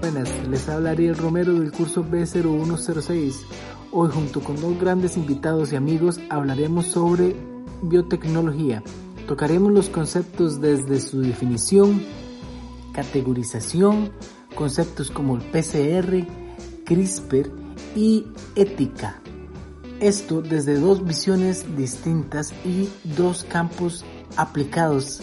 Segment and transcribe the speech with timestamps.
[0.00, 3.42] Buenas, les habla Ariel Romero del curso B0106.
[3.92, 7.36] Hoy junto con dos grandes invitados y amigos hablaremos sobre
[7.82, 8.82] biotecnología.
[9.28, 12.02] Tocaremos los conceptos desde su definición,
[12.94, 14.10] categorización,
[14.56, 16.26] conceptos como el PCR,
[16.84, 17.48] CRISPR
[17.94, 18.26] y
[18.56, 19.22] ética.
[20.00, 24.04] Esto desde dos visiones distintas y dos campos
[24.36, 25.22] aplicados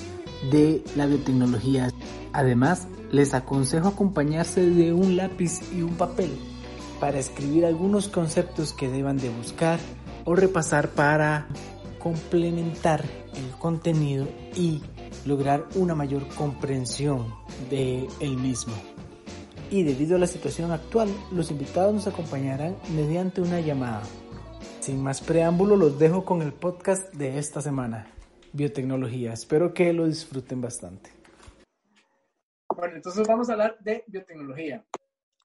[0.52, 1.92] de la biotecnología.
[2.34, 6.32] Además, les aconsejo acompañarse de un lápiz y un papel
[7.00, 9.80] para escribir algunos conceptos que deban de buscar
[10.26, 11.48] o repasar para
[12.00, 13.04] complementar
[13.36, 14.82] el contenido y
[15.26, 17.34] lograr una mayor comprensión
[17.70, 18.74] de el mismo.
[19.70, 24.02] Y debido a la situación actual, los invitados nos acompañarán mediante una llamada.
[24.80, 28.08] Sin más preámbulo, los dejo con el podcast de esta semana,
[28.58, 29.34] Biotecnología.
[29.34, 31.12] Espero que lo disfruten bastante.
[32.76, 34.84] Bueno, entonces vamos a hablar de biotecnología.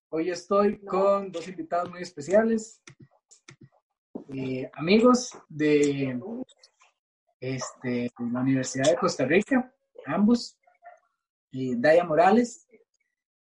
[0.09, 2.83] Hoy estoy con dos invitados muy especiales,
[4.35, 6.19] eh, amigos de
[7.39, 9.71] este, la Universidad de Costa Rica,
[10.07, 10.59] ambos.
[11.53, 12.67] Eh, Daya Morales,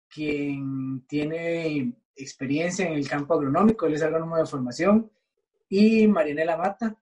[0.08, 5.12] quien tiene experiencia en el campo agronómico, él es agrónomo de formación,
[5.68, 6.96] y Marianela Mata,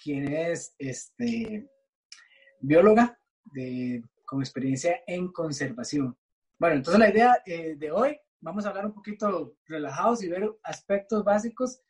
[0.00, 1.68] quien es este,
[2.60, 6.16] bióloga de, con experiencia en conservación.
[6.58, 10.50] Bueno, entonces la idea eh, de hoy, vamos a hablar un poquito relajados y ver
[10.62, 11.80] aspectos básicos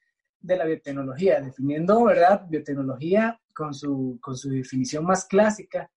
[0.40, 2.46] de la biotecnología, definiendo, ¿verdad?
[2.48, 5.90] Biotecnología con su, con su definición más clásica,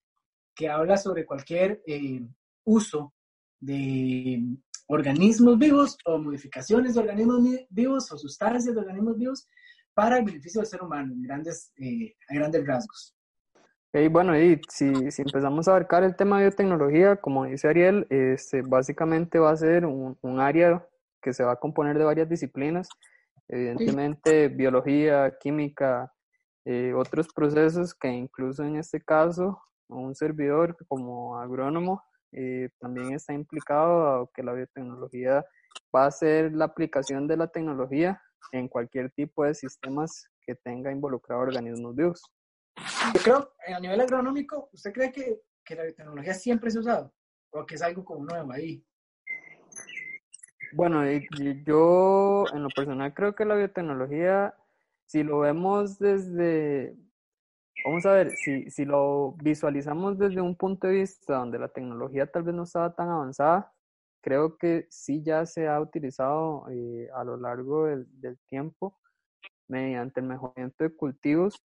[0.55, 2.21] que habla sobre cualquier eh,
[2.63, 3.13] uso
[3.59, 4.41] de
[4.87, 9.47] organismos vivos o modificaciones de organismos vivos o sustancias de organismos vivos
[9.93, 13.15] para el beneficio del ser humano, en grandes, eh, a grandes rasgos.
[13.91, 14.85] Okay, bueno, y si,
[15.17, 19.85] empezamos a abarcar el tema de biotecnología, como dice Ariel, este, básicamente va a ser
[19.85, 20.87] un, un área
[21.21, 22.87] que se va a componer de varias disciplinas,
[23.47, 26.13] evidentemente biología, química,
[26.65, 33.33] eh, otros procesos que incluso en este caso un servidor como agrónomo eh, también está
[33.33, 35.43] implicado que la biotecnología
[35.95, 38.21] va a ser la aplicación de la tecnología
[38.51, 42.21] en cualquier tipo de sistemas que tenga involucrado organismos vivos.
[43.13, 47.13] Yo creo, a nivel agronómico, ¿usted cree que, que la biotecnología siempre se ha usado?
[47.51, 48.85] ¿O que es algo como nuevo ahí?
[50.73, 51.03] Bueno,
[51.65, 54.53] yo en lo personal creo que la biotecnología
[55.09, 56.95] si lo vemos desde,
[57.83, 62.27] vamos a ver, si, si lo visualizamos desde un punto de vista donde la tecnología
[62.27, 63.73] tal vez no estaba tan avanzada,
[64.21, 68.99] creo que sí ya se ha utilizado eh, a lo largo del, del, tiempo
[69.67, 71.55] mediante el mejoramiento de cultivos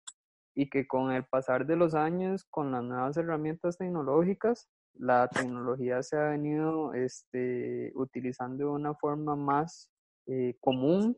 [0.55, 6.03] y que con el pasar de los años, con las nuevas herramientas tecnológicas, la tecnología
[6.03, 9.91] se ha venido este, utilizando de una forma más
[10.27, 11.17] eh, común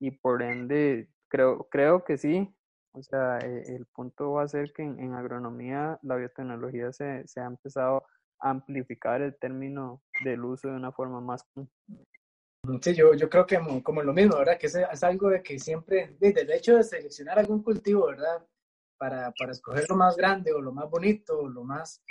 [0.00, 2.52] y por ende Creo, creo que sí.
[2.92, 7.40] O sea, eh, el punto va a ser que en, agronomía la biotecnología se, se,
[7.40, 8.04] ha empezado
[8.40, 11.70] a amplificar el término del uso de una forma más común.
[12.82, 14.58] Sí, yo, yo creo que como, lo mismo, ¿verdad?
[14.58, 18.44] Que es, es, algo de que siempre, desde el hecho de seleccionar algún cultivo, ¿verdad?
[18.98, 22.02] Para, para escoger lo más grande o lo más bonito, o lo más,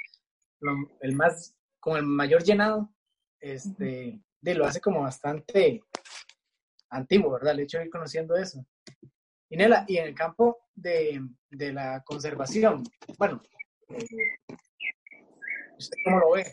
[1.01, 2.89] el más, con el mayor llenado,
[3.39, 5.81] este, de, lo hace como bastante
[6.89, 7.53] antiguo, ¿verdad?
[7.53, 8.65] El hecho de ir conociendo eso.
[9.49, 12.83] Y, y en el campo de, de la conservación,
[13.17, 13.41] bueno,
[13.89, 14.05] eh,
[15.77, 16.45] ¿usted cómo lo ve?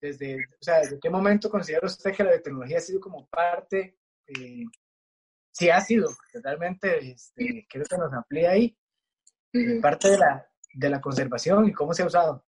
[0.00, 3.98] Desde, o sea, ¿desde qué momento considera usted que la biotecnología ha sido como parte,
[4.26, 4.64] eh,
[5.52, 6.10] si ha sido,
[6.42, 8.78] realmente este, quiero que nos amplíe ahí,
[9.80, 12.44] parte de la, de la conservación y cómo se ha usado?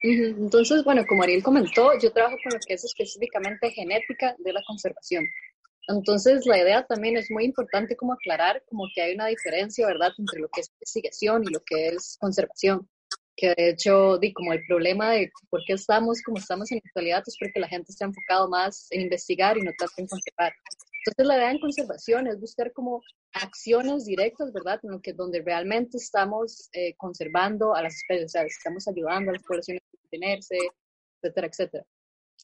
[0.00, 4.62] Entonces, bueno, como Ariel comentó, yo trabajo con lo que es específicamente genética de la
[4.66, 5.24] conservación.
[5.88, 10.12] Entonces, la idea también es muy importante como aclarar como que hay una diferencia, ¿verdad?,
[10.18, 12.88] entre lo que es investigación y lo que es conservación.
[13.36, 16.82] Que de hecho, di, como el problema de por qué estamos como estamos en la
[16.86, 20.52] actualidad es porque la gente está enfocado más en investigar y no tanto en conservar.
[21.06, 25.42] Entonces, la idea en conservación es buscar como acciones directas, ¿verdad?, en lo que donde
[25.42, 29.96] realmente estamos eh, conservando a las especies, o sea, estamos ayudando a las poblaciones a
[30.02, 30.58] mantenerse,
[31.22, 31.86] etcétera, etcétera.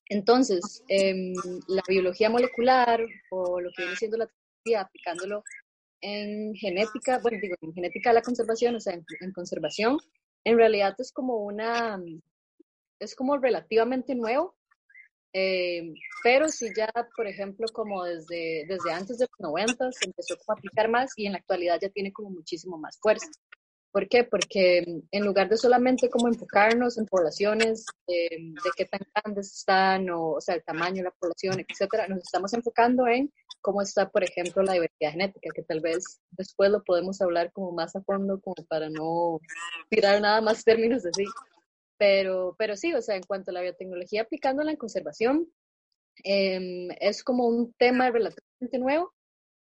[0.09, 1.35] Entonces, em,
[1.69, 5.43] la biología molecular o lo que viene siendo la tecnología, aplicándolo
[6.01, 9.99] en genética, bueno, digo, en genética de la conservación, o sea, en, conservación,
[10.45, 12.03] en realidad es como una,
[13.01, 14.57] es como relativamente nuevo,
[15.33, 20.35] em, pero sí ya, por ejemplo, como desde, desde antes de los 90 se empezó
[20.35, 23.31] a aplicar más y en la actualidad ya tiene como muchísimo más fuerza.
[23.93, 24.25] ¿Por qué?
[24.25, 29.53] Porque mm, en lugar de solamente como enfocarnos en poblaciones, eh, de qué tan grandes
[29.53, 33.31] están, o, o, sea, el tamaño de la población, etcétera, nos estamos enfocando en
[33.61, 37.73] cómo está, por ejemplo, la diversidad genética, que tal vez después lo podemos hablar como
[37.73, 39.41] más a fondo, como para no
[39.91, 41.25] tirar nada más términos así.
[42.03, 45.47] Pero, pero sí, o sea, en cuanto a la biotecnología aplicándola en conservación,
[46.25, 49.15] eh, es como un tema relativamente nuevo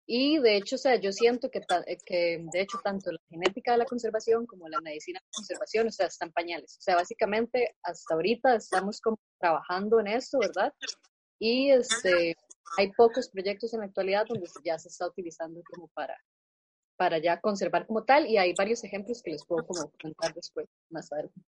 [0.07, 3.73] y de hecho, o sea, yo siento que, eh, que de hecho tanto la genética
[3.73, 6.77] de la conservación como la medicina de la conservación, o sea, están pañales.
[6.79, 10.73] O sea, básicamente hasta ahorita estamos como trabajando en esto, ¿verdad?
[11.37, 12.37] Y este,
[12.77, 16.15] hay pocos proyectos en la actualidad donde ya se está utilizando como para,
[16.95, 20.69] para ya conservar como tal y hay varios ejemplos que les puedo como comentar después,
[20.89, 21.41] más adelante.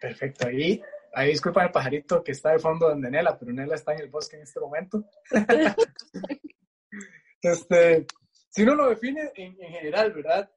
[0.00, 0.80] Perfecto, ahí,
[1.14, 4.08] ahí disculpa el pajarito que está de fondo donde Nela, pero Nela está en el
[4.08, 5.04] bosque en este momento.
[7.40, 8.04] Este,
[8.48, 10.50] si uno lo define en, general, ¿verdad?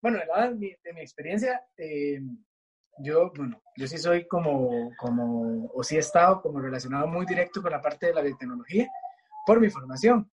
[0.00, 2.22] Bueno, de mi, de mi experiencia, eh,
[2.98, 7.60] yo, bueno, yo sí soy como, como, o sí he estado como relacionado muy directo
[7.60, 8.88] con la parte de la biotecnología
[9.46, 10.30] por mi formación.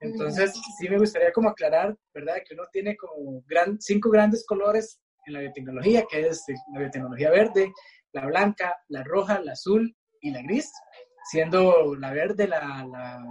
[0.00, 2.36] Entonces, sí me gustaría como aclarar, ¿verdad?
[2.46, 7.30] Que uno tiene como gran, cinco grandes colores en la biotecnología, que es la biotecnología
[7.30, 7.72] verde,
[8.12, 10.72] la blanca, la roja, la azul y la gris,
[11.30, 13.24] siendo la verde la, la,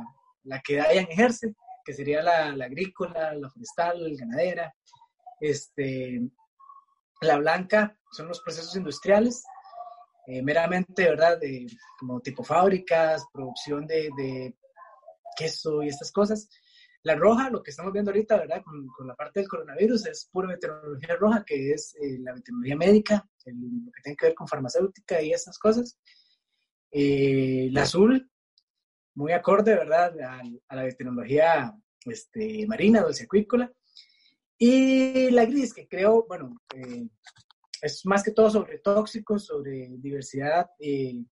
[0.43, 1.53] la que Dayan ejerce,
[1.83, 4.75] que sería la, agrícola, la forestal, la ganadera.
[5.39, 6.19] Este,
[7.21, 9.45] la blanca son los procesos industriales,
[10.27, 11.39] eh, meramente, ¿verdad?
[11.39, 11.65] De,
[11.97, 14.53] como tipo fábricas, producción de,
[15.37, 16.49] queso y estas cosas.
[17.07, 18.61] La roja, lo que estamos viendo ahorita, ¿verdad?
[18.63, 23.29] Con, la parte del coronavirus, es pura meteorología roja, que es eh, la meteorología médica,
[23.45, 25.97] lo que tiene que ver con farmacéutica y estas cosas.
[26.91, 28.29] Eh, la azul,
[29.15, 31.73] muy acorde, ¿verdad?, a, la tecnología
[32.03, 33.71] este, marina, acuícola.
[34.57, 37.07] Y la gris, que creo, bueno, eh,
[37.81, 41.23] es más que todo sobre tóxicos, sobre diversidad eh,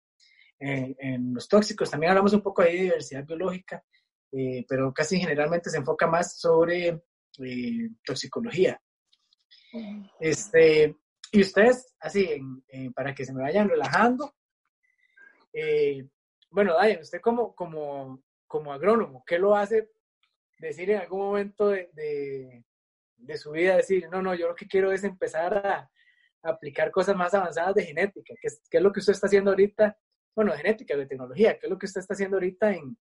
[0.60, 1.89] en, los tóxicos.
[1.89, 3.83] También hablamos un poco de diversidad biológica,
[4.38, 7.04] eh, pero casi generalmente se enfoca más sobre
[8.04, 8.82] toxicología.
[10.20, 10.96] Este,
[11.32, 12.40] y ustedes, así,
[12.96, 14.34] para que se me vayan relajando,
[16.56, 19.90] bueno, Dayan, usted como, como, como agrónomo, ¿qué lo hace
[20.58, 22.64] decir en algún momento de,
[23.18, 25.92] de, su vida, decir, no, no, yo lo que quiero es empezar a,
[26.44, 29.98] aplicar cosas más avanzadas de genética, ¿Qué es, es lo que usted está haciendo ahorita,
[30.36, 32.96] bueno, genética, de tecnología, qué es lo que usted está haciendo ahorita en,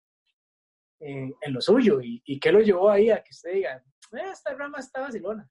[1.04, 4.54] en, lo suyo y, y, qué lo llevó ahí a que usted diga, eh, esta
[4.54, 5.48] rama está vacilona.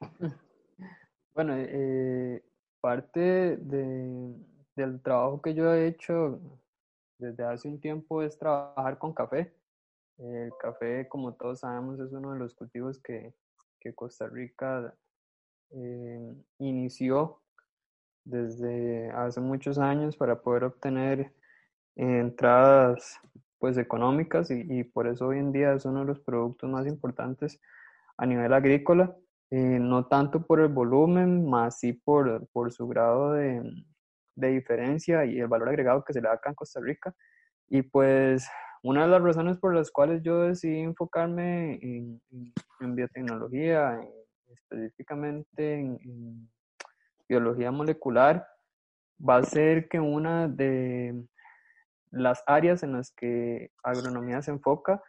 [1.34, 2.42] Bueno, eh,
[2.80, 4.34] parte de,
[4.74, 6.40] del trabajo que yo he hecho
[7.18, 9.54] desde hace un tiempo es trabajar con café.
[10.16, 13.34] El café, como todos sabemos, es uno de los cultivos que,
[13.94, 14.96] Costa Rica
[15.70, 17.40] eh, inició
[18.24, 21.32] desde hace muchos años para poder obtener
[21.94, 23.20] entradas
[23.58, 26.86] pues económicas y, y, por eso hoy en día es uno de los productos más
[26.86, 27.60] importantes
[28.18, 29.16] a nivel agrícola,
[29.50, 33.62] eh, no tanto por el volumen, más sí por, por su grado de,
[34.34, 37.14] de diferencia y el valor agregado que se le da acá en Costa Rica.
[37.68, 38.48] Y pues
[38.82, 42.20] una de las razones por las cuales yo decidí enfocarme en,
[42.94, 44.00] biotecnología,
[44.48, 46.48] específicamente en,
[47.28, 48.46] biología molecular,
[49.18, 51.26] va a ser que una de
[52.10, 55.02] las áreas en las que agronomía se enfoca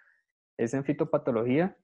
[0.57, 1.77] es en fitopatología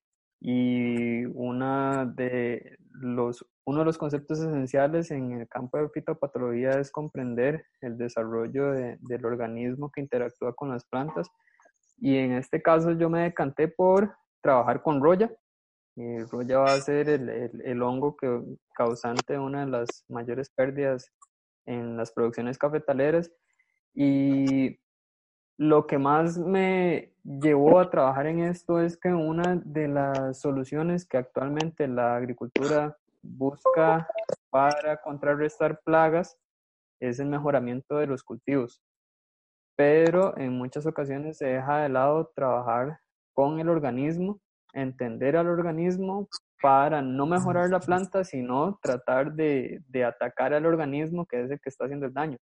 [0.45, 6.91] y una de los, uno de los conceptos esenciales en el campo de fitopatología es
[6.91, 11.29] comprender el desarrollo del organismo que interactúa con las plantas.
[11.97, 15.31] Y en este caso yo me decanté por trabajar con roya.
[15.95, 17.29] Y roya va a ser el,
[17.63, 18.41] el, hongo que,
[18.75, 21.09] causante de una de las mayores pérdidas
[21.65, 23.31] en las producciones cafetaleras.
[23.93, 24.77] Y
[25.57, 31.05] lo que más me llevó a trabajar en esto es que una de las soluciones
[31.05, 34.07] que actualmente la agricultura busca
[34.49, 36.37] para contrarrestar plagas
[36.99, 38.81] es el mejoramiento de los cultivos.
[39.75, 42.99] Pero en muchas ocasiones se deja de lado trabajar
[43.33, 44.39] con el organismo,
[44.73, 46.27] entender al organismo
[46.61, 51.59] para no mejorar la planta, sino tratar de, de atacar al organismo que es el
[51.59, 52.37] que está haciendo el daño.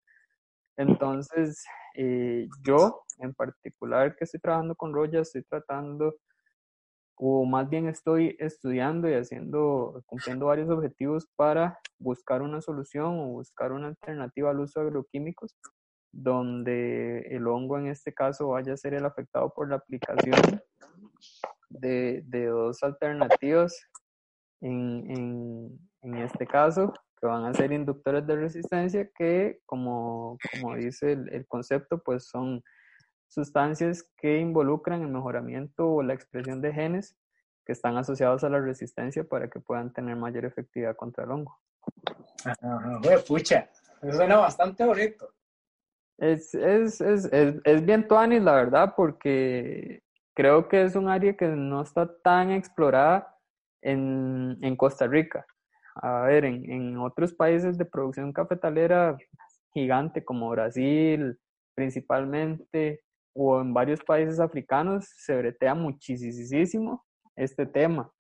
[0.81, 1.63] Entonces,
[1.95, 6.17] eh, yo en particular que estoy trabajando con Roya, estoy tratando,
[7.17, 13.27] o más bien estoy estudiando y haciendo, cumpliendo varios objetivos para buscar una solución o
[13.27, 15.55] buscar una alternativa al uso de agroquímicos,
[16.13, 20.63] donde el hongo en este caso vaya a ser el afectado por la aplicación
[21.69, 23.79] de, dos alternativas
[24.63, 31.29] en este caso, que van a ser inductores de resistencia que, como, como dice el,
[31.33, 32.63] el, concepto, pues son
[33.29, 37.17] sustancias que involucran el mejoramiento o la expresión de genes
[37.67, 41.59] que están asociados a la resistencia para que puedan tener mayor efectividad contra el hongo.
[42.45, 43.69] Ajá, pucha,
[44.03, 45.33] eso suena bastante bonito.
[46.19, 50.03] Es, es, es, es, es bien tuanis, la verdad, porque
[50.35, 53.37] creo que es un área que no está tan explorada
[53.83, 55.47] en, en Costa Rica.
[56.03, 59.17] A ver, en, en, otros países de producción cafetalera
[59.73, 61.39] gigante como Brasil
[61.75, 63.03] principalmente
[63.35, 67.05] o en varios países africanos se bretea muchísimo
[67.37, 68.11] este tema.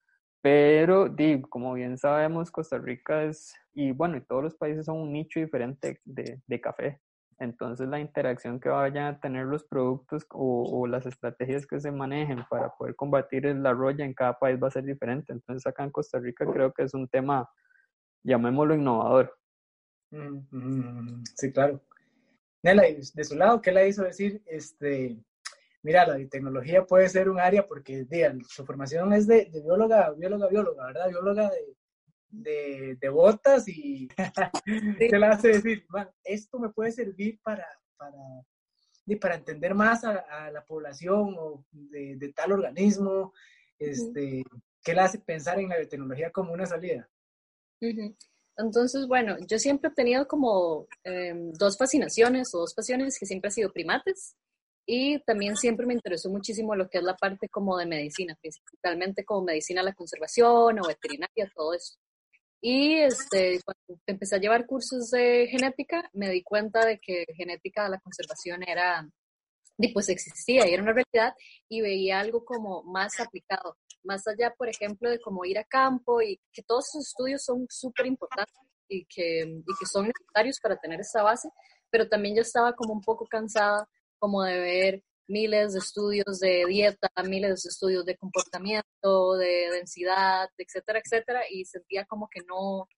[0.43, 4.97] Pero, digo, como bien sabemos, Costa Rica es, y bueno, y todos los países son
[4.99, 7.01] un nicho diferente de, de café.
[7.39, 11.91] Entonces la interacción que vayan a tener los productos o, o, las estrategias que se
[11.91, 15.33] manejen para poder combatir la roya en cada país va a ser diferente.
[15.33, 17.49] Entonces acá en Costa Rica creo que es un tema,
[18.23, 19.37] llamémoslo innovador.
[21.37, 21.81] Sí, claro.
[22.62, 24.43] Nela, de su lado, ¿qué le hizo decir?
[24.47, 25.17] Este,
[25.83, 30.11] mira, la biotecnología puede ser un área porque digan, su formación es de, de bióloga,
[30.12, 31.09] bióloga, bióloga, ¿verdad?
[31.09, 31.77] Bióloga de,
[32.31, 34.09] de, de botas y
[34.99, 35.87] se la hace decir,
[36.25, 38.19] esto me puede servir para, para,
[39.21, 43.33] para entender más a, a la población o de, de, tal organismo,
[43.79, 44.45] este,
[44.85, 47.09] ¿qué le hace pensar en la biotecnología como una salida?
[48.57, 53.49] Entonces, bueno, yo siempre he tenido como eh, dos fascinaciones o dos pasiones que siempre
[53.49, 54.37] han sido primates
[54.87, 59.25] y también siempre me interesó muchísimo lo que es la parte como de medicina, principalmente
[59.25, 61.97] como medicina a la conservación o veterinaria, todo eso.
[62.61, 67.85] Y este, cuando empecé a llevar cursos de genética, me di cuenta de que genética
[67.85, 69.09] de la conservación era,
[69.95, 71.35] pues existía y era una realidad,
[71.69, 76.23] y veía algo como más aplicado, más allá, por ejemplo, de cómo ir a campo
[76.23, 78.57] y que todos esos estudios son súper importantes
[78.88, 81.49] y que, y que son necesarios para tener esa base,
[81.90, 83.88] pero también yo estaba como un poco cansada
[84.19, 90.49] como de ver miles de estudios de dieta, miles de estudios de comportamiento, de densidad,
[90.59, 92.89] etcétera, etcétera, y sentía como que no,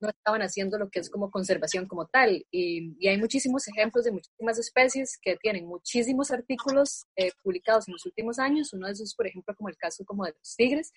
[0.00, 2.46] no estaban haciendo lo que es como conservación como tal.
[2.50, 7.92] Y, y hay muchísimos ejemplos de muchísimas especies que tienen muchísimos artículos eh, publicados en
[7.92, 8.72] los últimos años.
[8.72, 10.92] Uno de esos, por ejemplo, como el caso como de los tigres,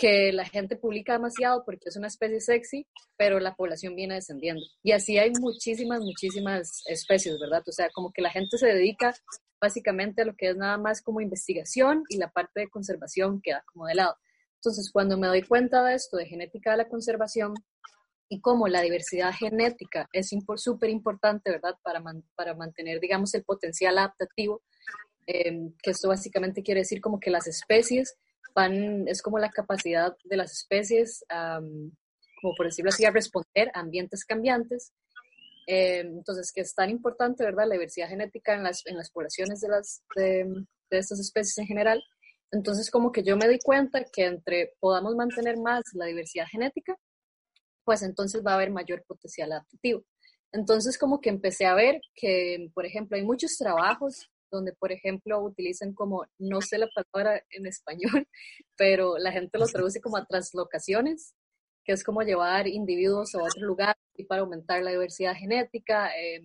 [0.00, 2.86] que la gente publica demasiado porque es una especie sexy,
[3.18, 4.62] pero la población viene descendiendo.
[4.82, 7.62] Y así hay muchísimas, muchísimas especies, ¿verdad?
[7.66, 9.14] O sea, como que la gente se dedica
[9.60, 13.86] básicamente lo que es nada más como investigación y la parte de conservación queda como
[13.86, 14.16] de lado.
[14.56, 17.54] Entonces, cuando me doy cuenta de esto, de genética de la conservación
[18.28, 21.76] y cómo la diversidad genética es súper importante, ¿verdad?
[21.82, 22.02] Para,
[22.36, 24.62] para mantener, digamos, el potencial adaptativo,
[25.26, 28.16] eh, que esto básicamente quiere decir como que las especies
[28.54, 33.80] van, es como la capacidad de las especies, como por decirlo así, a responder a
[33.80, 34.92] ambientes cambiantes
[35.72, 37.68] eh, entonces, que es tan importante, ¿verdad?
[37.68, 40.44] La diversidad genética en las, en las poblaciones de, las, de,
[40.90, 42.02] de estas especies en general.
[42.50, 46.96] Entonces, como que yo me di cuenta que entre podamos mantener más la diversidad genética,
[47.84, 50.02] pues entonces va a haber mayor potencial adaptativo.
[50.52, 55.40] Entonces, como que empecé a ver que, por ejemplo, hay muchos trabajos donde, por ejemplo,
[55.40, 58.26] utilizan como, no sé la palabra en español,
[58.76, 61.34] pero la gente lo traduce como a translocaciones,
[61.90, 66.16] que es como llevar individuos a otro lugar y para aumentar la diversidad genética.
[66.16, 66.40] Eh,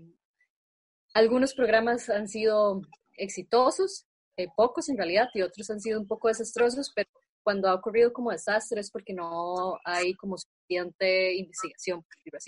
[1.13, 2.81] algunos programas han sido
[3.15, 7.07] exitosos, eh, pocos en realidad, y otros han sido un poco desastrosos, pero
[7.43, 12.03] cuando ha ocurrido como desastres porque no hay como suficiente investigación.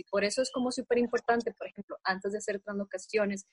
[0.09, 3.45] Por eso es como súper importante, por ejemplo, antes de hacer translocaciones,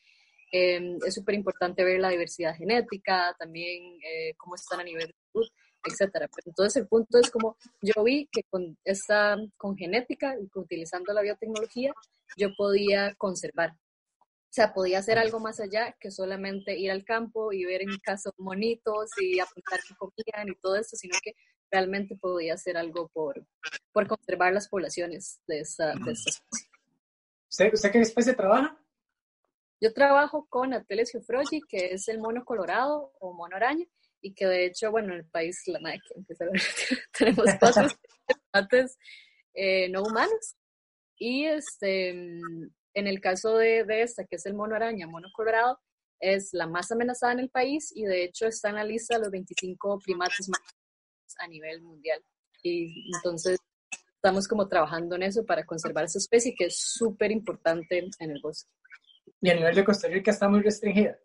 [0.52, 5.14] eh, es súper importante ver la diversidad genética, también eh, cómo están a nivel de
[5.32, 5.50] salud
[5.84, 6.28] etcétera.
[6.44, 11.22] Entonces el punto es como yo vi que con esta, con genética y utilizando la
[11.22, 11.92] biotecnología,
[12.36, 13.72] yo podía conservar.
[13.72, 17.88] O sea, podía hacer algo más allá que solamente ir al campo y ver en
[17.88, 21.34] mi caso monitos y apuntar que comían y todo eso, sino que
[21.70, 23.44] realmente podía hacer algo por,
[23.92, 26.70] por conservar las poblaciones de esta, de esta especie.
[27.72, 28.78] ¿Usted, qué especie trabaja?
[29.80, 33.86] Yo trabajo con Ateles geofrogi, que es el mono colorado o mono araña,
[34.24, 36.60] y que de hecho, bueno, en el país la nada que empieza a ver,
[37.18, 37.88] tenemos cuatro
[38.50, 38.96] primates
[39.52, 40.56] eh, no humanos
[41.16, 45.78] y este En el caso de, de esta, que es el mono araña, mono colorado,
[46.20, 49.20] es la más amenazada en el país y de hecho está en la lista de
[49.20, 50.60] los 25 primates más
[51.38, 52.22] a nivel mundial.
[52.62, 53.58] Y entonces
[54.14, 58.40] estamos como trabajando en eso para conservar esa especie que es súper importante en el
[58.40, 58.70] bosque.
[59.42, 61.18] Y a nivel de Costa Rica está muy restringida.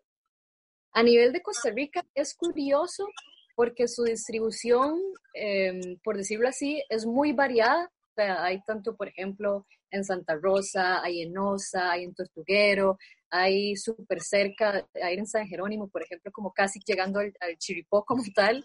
[0.92, 3.06] A nivel de Costa Rica es curioso
[3.54, 4.98] porque su distribución,
[5.34, 7.90] em, por decirlo así, es muy variada.
[8.16, 12.98] hay tanto, por ejemplo, en Santa Rosa, hay en Osa, hay en Tortuguero,
[13.30, 18.22] hay súper cerca, hay en San Jerónimo, por ejemplo, como casi llegando al, Chiripó como
[18.34, 18.64] tal.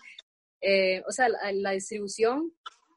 [0.62, 2.52] Eh, o sea, la, distribución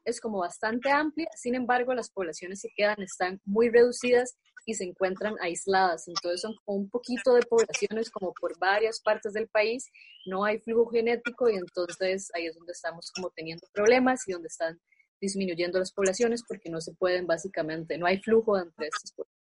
[0.05, 4.83] es como bastante amplia, sin embargo, las poblaciones que quedan están muy reducidas y se
[4.83, 6.07] encuentran aisladas.
[6.07, 9.85] Entonces son como un poquito de poblaciones como por varias partes del país,
[10.25, 14.47] no hay flujo genético y entonces ahí es donde estamos como teniendo problemas y donde
[14.47, 14.79] están
[15.21, 19.39] disminuyendo las poblaciones porque no se pueden básicamente, no hay flujo entre estas poblaciones.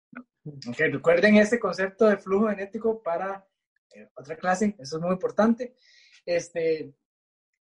[0.68, 3.48] Ok, recuerden este concepto de flujo genético para
[3.94, 5.76] eh, otra clase, eso es muy importante.
[6.26, 6.94] Este,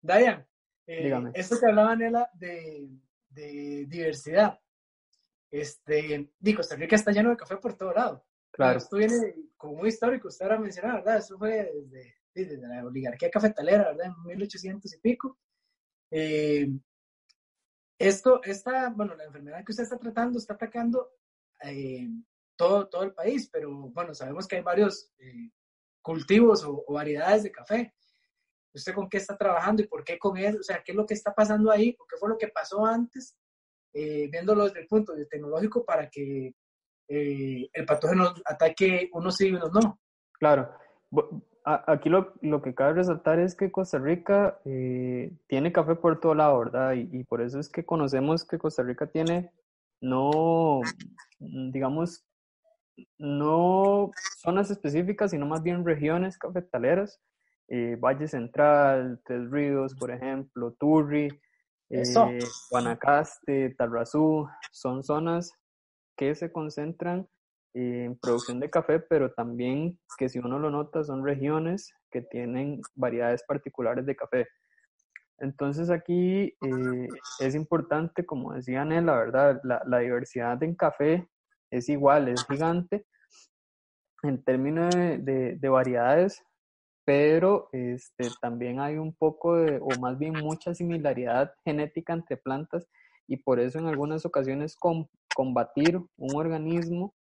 [0.01, 0.47] Dayan,
[0.93, 2.89] eh, esto que hablaba Nela de,
[3.29, 4.59] de diversidad,
[5.51, 8.25] este, di, Costa Rica está lleno de café por todo lado.
[8.51, 8.79] Claro.
[8.79, 11.19] Esto viene como muy histórico, usted ahora mencionaba, ¿verdad?
[11.19, 14.07] Eso fue desde, desde la oligarquía cafetalera, ¿verdad?
[14.07, 15.39] En 1800 y pico.
[16.11, 16.69] Eh,
[17.99, 21.13] esto, esta, bueno, la enfermedad que usted está tratando está atacando
[21.63, 22.09] eh,
[22.57, 25.53] todo, todo el país, pero bueno, sabemos que hay varios eh,
[26.03, 27.95] cultivos o, o, variedades de café.
[28.73, 30.59] ¿Usted con qué está trabajando y por qué con él?
[30.59, 31.97] O sea, ¿qué es lo que está pasando ahí?
[31.99, 33.37] ¿O qué fue lo que pasó antes
[33.93, 36.55] eh, viéndolo desde el punto de tecnológico para que
[37.09, 39.99] eh, el patógeno ataque unos sí y unos no.
[40.39, 40.71] Claro.
[41.65, 46.35] Aquí lo, lo, que cabe resaltar es que Costa Rica eh, tiene café por todo
[46.35, 46.93] lado, ¿verdad?
[46.95, 49.50] Y, y, por eso es que conocemos que Costa Rica tiene
[50.00, 50.81] no,
[51.39, 52.25] digamos,
[53.19, 57.21] no zonas específicas, sino más bien regiones cafetaleras.
[57.71, 61.28] Valle Central, Tres Ríos, por ejemplo, Turri,
[61.91, 62.39] eh,
[62.71, 65.52] Guanacaste, Tarrazú, son zonas
[66.17, 67.28] que se concentran
[67.75, 72.80] en producción de café, pero también que si uno lo nota son regiones que tienen
[72.95, 74.49] variedades particulares de café.
[75.39, 81.28] Entonces aquí eh, es importante, como decía Anel, la verdad, la, diversidad en café
[81.71, 83.06] es igual, es gigante.
[84.23, 86.43] En términos de, de variedades,
[87.11, 92.87] pero este, también hay un poco de, o más bien mucha similaridad genética entre plantas
[93.27, 94.77] y por eso en algunas ocasiones
[95.35, 97.13] combatir un organismo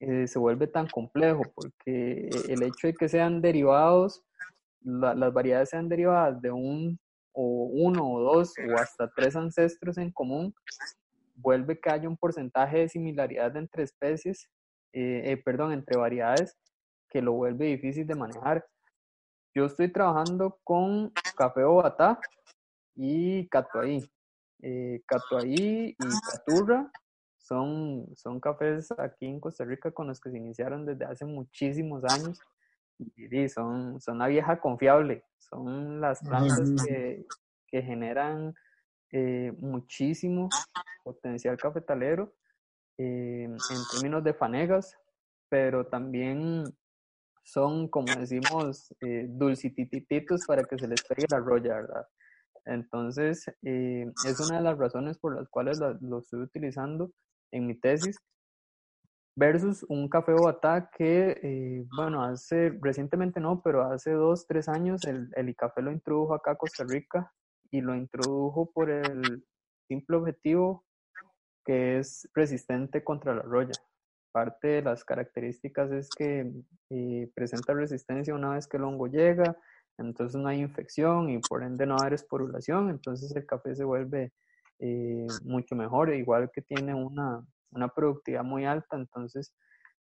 [0.00, 4.24] eh, se vuelve tan complejo, porque el hecho de que sean derivados,
[4.80, 6.98] las variedades sean derivadas de un
[7.30, 10.52] o uno o dos o hasta tres ancestros en común,
[11.36, 14.50] vuelve que haya un porcentaje de similaridad entre especies,
[14.92, 16.56] eh, eh, perdón, entre variedades,
[17.08, 18.66] que lo vuelve difícil de manejar.
[19.54, 22.20] Yo estoy trabajando con Café Obatá
[22.94, 24.08] y Catuaí.
[24.60, 26.90] Eh, Catuaí y Caturra
[27.38, 32.04] son, son cafés aquí en Costa Rica con los que se iniciaron desde hace muchísimos
[32.04, 32.40] años.
[33.16, 37.24] Y son, son una vieja confiable, son las plantas que,
[37.68, 38.54] que generan
[39.12, 40.48] eh, muchísimo
[41.04, 42.34] potencial cafetalero
[42.98, 44.98] eh, en términos de fanegas,
[45.48, 46.64] pero también
[47.48, 49.26] son, como decimos, eh,
[50.46, 52.06] para que se les pegue la roya, ¿verdad?
[52.66, 57.10] Entonces, eh, es una de las razones por las cuales lo, estoy utilizando
[57.50, 58.18] en mi tesis,
[59.34, 65.04] versus un café Bogotá que, eh, bueno, hace, recientemente no, pero hace dos, tres años
[65.04, 67.32] el, el café lo introdujo acá a Costa Rica
[67.70, 69.46] y lo introdujo por el
[69.86, 70.84] simple objetivo
[71.64, 73.72] que es resistente contra la roya
[74.38, 76.48] parte de las características es que
[76.90, 79.56] eh, presenta resistencia una vez que el hongo llega,
[79.98, 84.32] entonces no hay infección y por ende no hay esporulación, entonces el café se vuelve
[84.78, 89.52] eh, mucho mejor, igual que tiene una, una productividad muy alta, entonces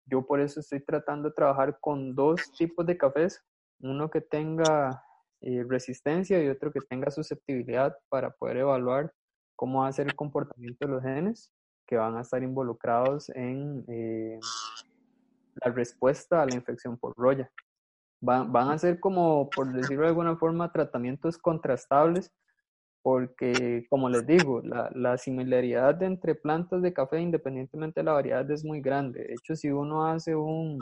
[0.07, 3.43] yo por eso estoy tratando de trabajar con dos tipos de cafés,
[3.81, 5.03] uno que tenga
[5.41, 9.13] eh, resistencia y otro que tenga susceptibilidad para poder evaluar
[9.57, 11.53] cómo va a ser el comportamiento de los genes
[11.92, 14.40] que van a estar involucrados en eh,
[15.57, 17.50] la respuesta a la infección por roya.
[18.18, 22.33] Van, van, a ser como, por decirlo de alguna forma, tratamientos contrastables,
[23.02, 28.50] porque, como les digo, la, la, similaridad entre plantas de café, independientemente de la variedad,
[28.50, 29.24] es muy grande.
[29.24, 30.78] De hecho, si uno hace un,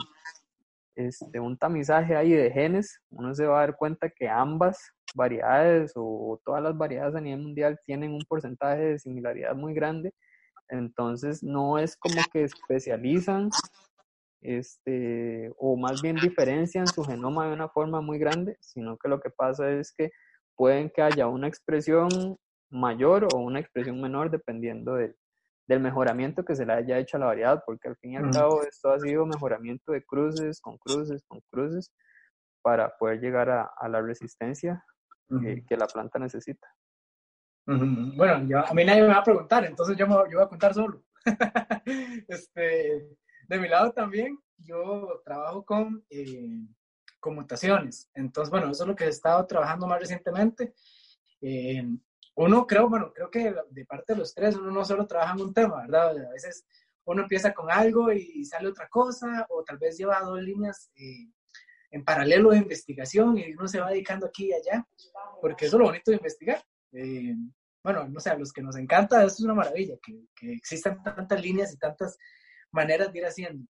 [0.95, 4.79] este, un tamizaje ahí de genes, uno se va a dar cuenta que ambas
[5.13, 10.13] variedades o todas las variedades a nivel mundial tienen un porcentaje de similaridad muy grande
[10.71, 13.49] entonces no es como que especializan
[14.41, 19.19] este, o más bien diferencian su genoma de una forma muy grande, sino que lo
[19.19, 20.09] que pasa es que
[20.55, 22.09] pueden que haya una expresión
[22.69, 27.25] mayor o una expresión menor dependiendo del mejoramiento que se le haya hecho a la
[27.27, 31.23] variedad, porque al fin y al cabo esto ha sido mejoramiento de cruces, con cruces,
[31.27, 31.91] con cruces,
[32.61, 34.83] para poder llegar a, la resistencia
[35.45, 36.67] eh, que la planta necesita.
[37.65, 40.73] Bueno, a mí nadie me va a preguntar, entonces yo, me, yo voy a contar
[40.73, 41.03] solo.
[42.27, 43.07] este,
[43.47, 46.65] de mi lado también, yo trabajo con, eh,
[47.25, 48.09] mutaciones.
[48.15, 50.73] Entonces, bueno, eso es lo que he estado trabajando más recientemente.
[51.41, 51.83] Eh,
[52.35, 55.41] uno creo, bueno, creo que de parte de los tres, uno no solo trabaja en
[55.41, 56.17] un tema, ¿verdad?
[56.17, 56.65] A veces
[57.05, 61.29] uno empieza con algo y sale otra cosa, o tal vez lleva dos líneas eh,
[61.91, 64.87] en paralelo de investigación y uno se va dedicando aquí y allá,
[65.41, 66.63] porque eso es lo bonito de investigar.
[66.93, 67.35] Eh,
[67.83, 71.01] bueno, no sé, a los que nos encanta, eso es una maravilla, que, que existan
[71.03, 72.17] tantas líneas y tantas
[72.71, 73.67] maneras de ir haciendo.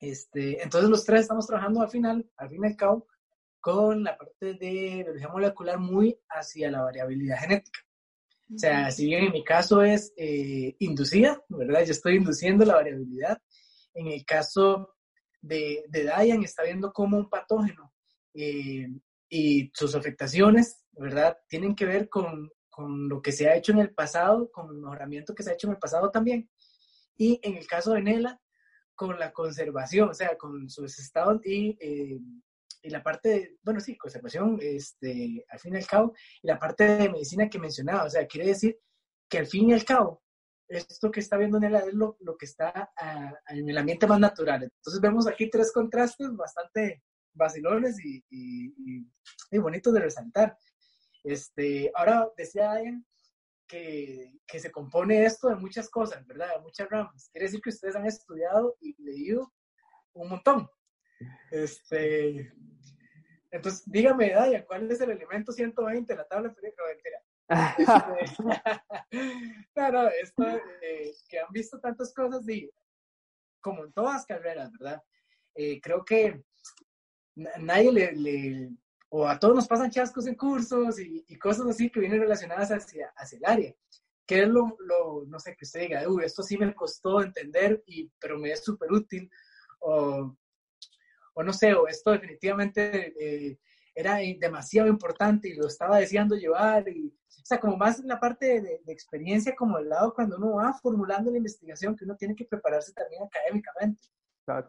[0.00, 3.06] Este, entonces los tres estamos trabajando al final, al fin y al cabo,
[3.60, 7.80] con la parte de biología molecular muy hacia la variabilidad genética.
[8.54, 11.84] O sea, si bien en mi caso es eh, inducida, ¿verdad?
[11.84, 13.42] Yo estoy induciendo la variabilidad.
[13.92, 14.94] En el caso
[15.40, 17.92] de, de Diane, está viendo cómo un patógeno
[18.34, 18.88] eh,
[19.28, 21.36] y sus afectaciones, ¿verdad?
[21.48, 24.82] Tienen que ver con, con lo que se ha hecho en el pasado, con el
[24.82, 26.48] mejoramiento que se ha hecho en el pasado también.
[27.16, 28.40] Y en el caso de Nela,
[28.94, 32.18] con la conservación, o sea, con sus estados y, eh,
[32.82, 36.58] y la parte, de, bueno, sí, conservación, este, al fin y al cabo, y la
[36.58, 38.78] parte de medicina que mencionaba, o sea, quiere decir
[39.28, 40.22] que al fin y al cabo,
[40.68, 42.90] esto que está viendo Nela es lo, lo que está
[43.48, 44.64] en el ambiente más natural.
[44.64, 47.02] Entonces vemos aquí tres contrastes bastante
[47.36, 49.06] vacilones y, y,
[49.50, 50.56] y, bonitos de resaltar.
[51.24, 53.04] Este, ahora decía Diane
[53.66, 56.54] que, que, se compone esto de muchas cosas, ¿verdad?
[56.54, 57.28] De muchas ramas.
[57.32, 59.52] Quiere decir que ustedes han estudiado y leído
[60.12, 60.68] un montón.
[61.50, 62.52] Este,
[63.50, 66.86] entonces, dígame, Daya, ¿cuál es el elemento 120 de la tabla periódica?
[69.72, 70.44] claro, esto,
[70.82, 72.70] eh, que han visto tantas cosas, y,
[73.60, 75.02] como en todas carreras, ¿verdad?
[75.54, 76.42] Eh, creo que
[77.36, 78.70] nadie le,
[79.10, 83.12] o a todos nos pasan chascos en cursos y, cosas así que vienen relacionadas hacia,
[83.16, 83.74] hacia el área.
[84.26, 87.82] ¿Qué es lo, lo, no sé, que usted diga, uy, esto sí me costó entender,
[87.86, 89.30] y, pero me es súper útil?
[89.78, 90.36] O,
[91.34, 93.58] o no sé, o esto definitivamente eh,
[93.94, 96.88] era demasiado importante y lo estaba deseando llevar.
[96.88, 100.72] Y, o sea, como más la parte de, experiencia, como el lado cuando uno va
[100.74, 104.02] formulando la investigación, que uno tiene que prepararse también académicamente.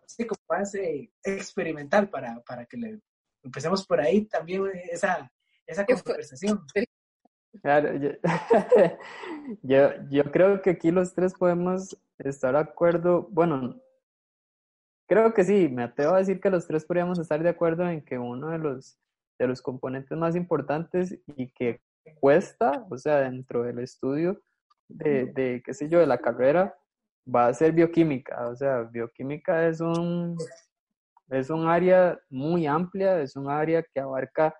[0.05, 0.41] Sí, como
[0.73, 2.99] eh, experimental para, para que le
[3.43, 5.31] empecemos por ahí también esa,
[5.65, 6.65] esa conversación.
[7.61, 7.89] Claro,
[9.61, 13.27] yo, yo, creo que aquí los tres podemos estar de acuerdo.
[13.31, 13.79] Bueno,
[15.07, 18.03] creo que sí, me atrevo a decir que los tres podríamos estar de acuerdo en
[18.03, 18.99] que uno de los,
[19.39, 21.81] de los componentes más importantes y que
[22.19, 24.41] cuesta, o sea, dentro del estudio
[24.87, 26.77] de, de, qué sé yo, de la carrera,
[27.33, 28.47] va a ser bioquímica.
[28.47, 30.37] O sea, bioquímica es un,
[31.29, 34.55] es un área muy amplia, es un área que abarca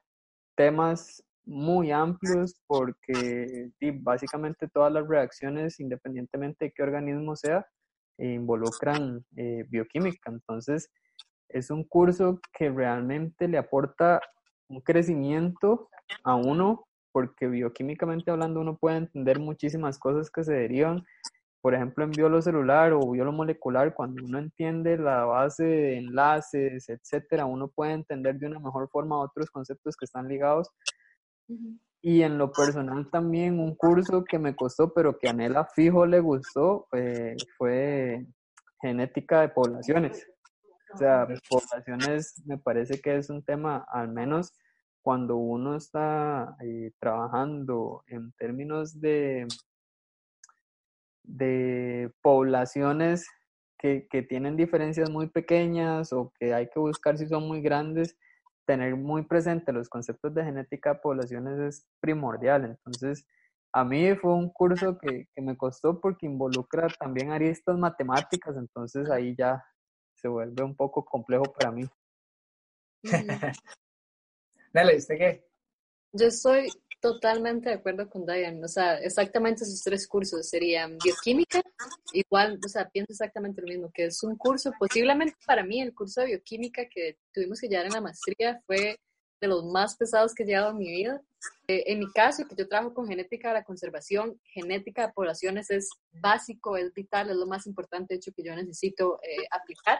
[0.56, 3.70] temas muy amplios porque
[4.02, 7.66] básicamente todas las reacciones, independientemente de qué organismo sea,
[8.18, 10.30] involucran eh, bioquímica.
[10.32, 10.90] Entonces,
[11.50, 14.20] es un curso que realmente le aporta
[14.68, 15.90] un crecimiento
[16.24, 21.04] a uno porque bioquímicamente hablando uno puede entender muchísimas cosas que se derivan
[21.62, 27.68] por ejemplo, en biolocelular o biolomolecular, cuando uno entiende la base de enlaces, etcétera, uno
[27.68, 30.70] puede entender de una mejor forma otros conceptos que están ligados.
[32.02, 36.06] Y en lo personal también un curso que me costó, pero que a Nela fijo
[36.06, 36.88] le gustó,
[37.58, 38.26] fue
[38.82, 40.26] genética de poblaciones.
[40.94, 44.54] O sea, poblaciones me parece que es un tema, al menos
[45.02, 49.48] cuando uno está eh, trabajando en términos de
[51.28, 53.28] de poblaciones
[53.78, 58.18] que, que, tienen diferencias muy pequeñas o que hay que buscar si son muy grandes,
[58.66, 62.66] tener muy presente los conceptos de genética de poblaciones es primordial.
[62.66, 63.28] Entonces,
[63.72, 69.10] a mí fue un curso que, que me costó porque involucra también aristas matemáticas, entonces
[69.10, 69.64] ahí ya
[70.16, 71.84] se vuelve un poco complejo para mí.
[74.74, 75.48] Dale, ¿usted qué?
[76.14, 78.64] Yo soy totalmente de acuerdo con Diane.
[78.64, 81.62] O sea, exactamente esos tres cursos serían bioquímica,
[82.14, 85.94] igual, o sea, pienso exactamente lo mismo, que es un curso, posiblemente para mí el
[85.94, 88.98] curso de bioquímica que tuvimos que llevar en la maestría fue
[89.40, 91.22] de los más pesados que he llevado en mi vida.
[91.68, 95.70] Eh, en mi caso, que yo trabajo con genética de la conservación, genética de poblaciones
[95.70, 100.00] es básico, es vital, es lo más importante, de hecho, que yo necesito eh, aplicar.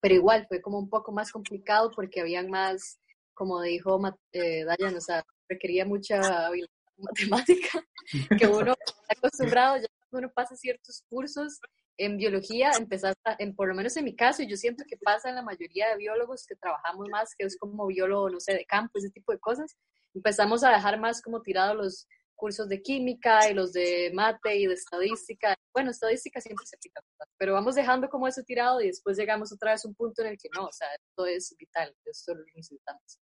[0.00, 2.98] pero igual fue como un poco más complicado porque habían más,
[3.34, 4.00] como dijo
[4.32, 7.84] eh, Dayan, o sea, requería mucha habilidad matemática
[8.38, 11.58] que uno está acostumbrado, ya cuando uno pasa ciertos cursos
[11.98, 15.28] en biología, empezar, en, por lo menos en mi caso, y yo siento que pasa
[15.28, 18.64] en la mayoría de biólogos que trabajamos más, que es como biólogo, no sé, de
[18.64, 19.76] campo, ese tipo de cosas,
[20.14, 24.66] empezamos a dejar más como tirados los cursos de química y los de mate y
[24.66, 25.54] de estadística.
[25.72, 27.00] Bueno, estadística siempre se aplica,
[27.38, 30.28] pero vamos dejando como eso tirado y después llegamos otra vez a un punto en
[30.28, 33.20] el que no, o sea, esto es vital, esto lo necesitamos.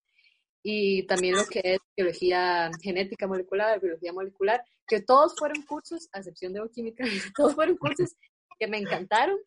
[0.62, 6.18] Y también lo que es biología genética molecular, biología molecular, que todos fueron cursos, a
[6.18, 7.04] excepción de bioquímica,
[7.36, 8.14] todos fueron cursos
[8.58, 9.38] que me encantaron,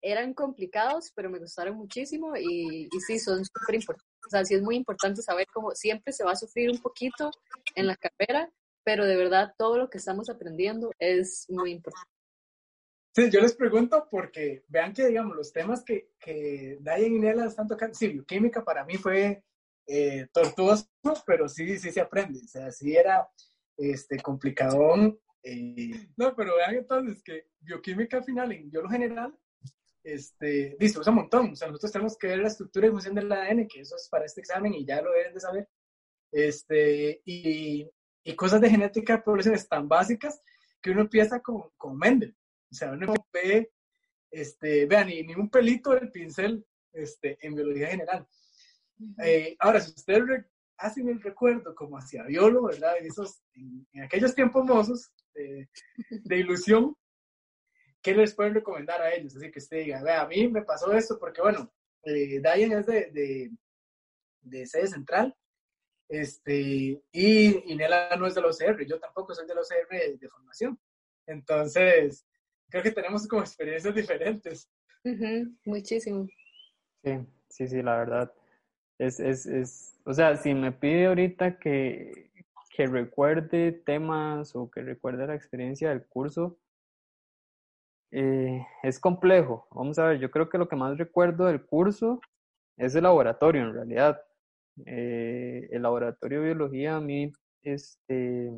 [0.00, 4.14] eran complicados, pero me gustaron muchísimo y, y sí, son súper importantes.
[4.26, 7.30] O sea, sí es muy importante saber cómo siempre se va a sufrir un poquito
[7.74, 8.50] en la carrera,
[8.84, 12.10] pero de verdad todo lo que estamos aprendiendo es muy importante.
[13.14, 17.46] Sí, yo les pregunto porque vean que, digamos, los temas que, que Dayan y Nela
[17.46, 19.44] están tocando, sí, bioquímica para mí fue
[19.86, 20.88] eh, tortuoso,
[21.26, 23.28] pero sí, sí se aprende, o sea, sí era
[23.76, 25.18] este, complicadón.
[25.42, 29.36] Eh, no, pero vean entonces que bioquímica al final, en yo lo general,
[30.02, 33.14] este, dice, usa un montón, o sea, nosotros tenemos que ver la estructura y función
[33.14, 35.68] del ADN, que eso es para este examen y ya lo deben de saber,
[36.32, 37.88] este, y
[38.24, 40.40] y cosas de genética de poblaciones tan básicas
[40.80, 42.34] que uno empieza con, con Mendel.
[42.70, 43.70] O sea, uno ve,
[44.30, 48.26] este, vean, ni, ni un pelito del pincel este, en biología general.
[49.22, 50.44] Eh, ahora, si ustedes
[50.76, 52.96] hacen el recuerdo como hacia biólogo, ¿verdad?
[52.98, 55.68] En, esos, en, aquellos tiempos mozos de,
[56.24, 56.96] de, ilusión,
[58.02, 59.36] ¿qué les pueden recomendar a ellos?
[59.36, 61.72] Así que usted diga, vea, a mí me pasó esto porque, bueno,
[62.04, 63.50] eh, Dayan es de, de,
[64.42, 65.34] de sede central,
[66.08, 70.18] este, y, y Nela no es de los OCR, yo tampoco soy de los OCR
[70.18, 70.78] de, formación.
[71.26, 72.26] Entonces,
[72.68, 74.68] creo que tenemos como experiencias diferentes.
[75.64, 76.26] muchísimo.
[77.02, 78.32] Sí, sí, sí, la verdad.
[78.98, 82.30] Es, es, es, o sea, si me pide ahorita que,
[82.70, 86.58] que recuerde temas o que recuerde la experiencia del curso,
[88.12, 89.66] eh, es complejo.
[89.72, 92.20] Vamos a ver, yo creo que lo que más recuerdo del curso
[92.76, 94.20] es el laboratorio en realidad.
[94.86, 98.50] Eh, el laboratorio de biología a mí este,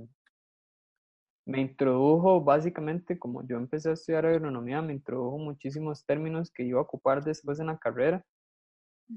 [1.46, 6.78] me introdujo básicamente, como yo empecé a estudiar agronomía, me introdujo muchísimos términos que iba
[6.78, 8.24] a ocupar después en la carrera.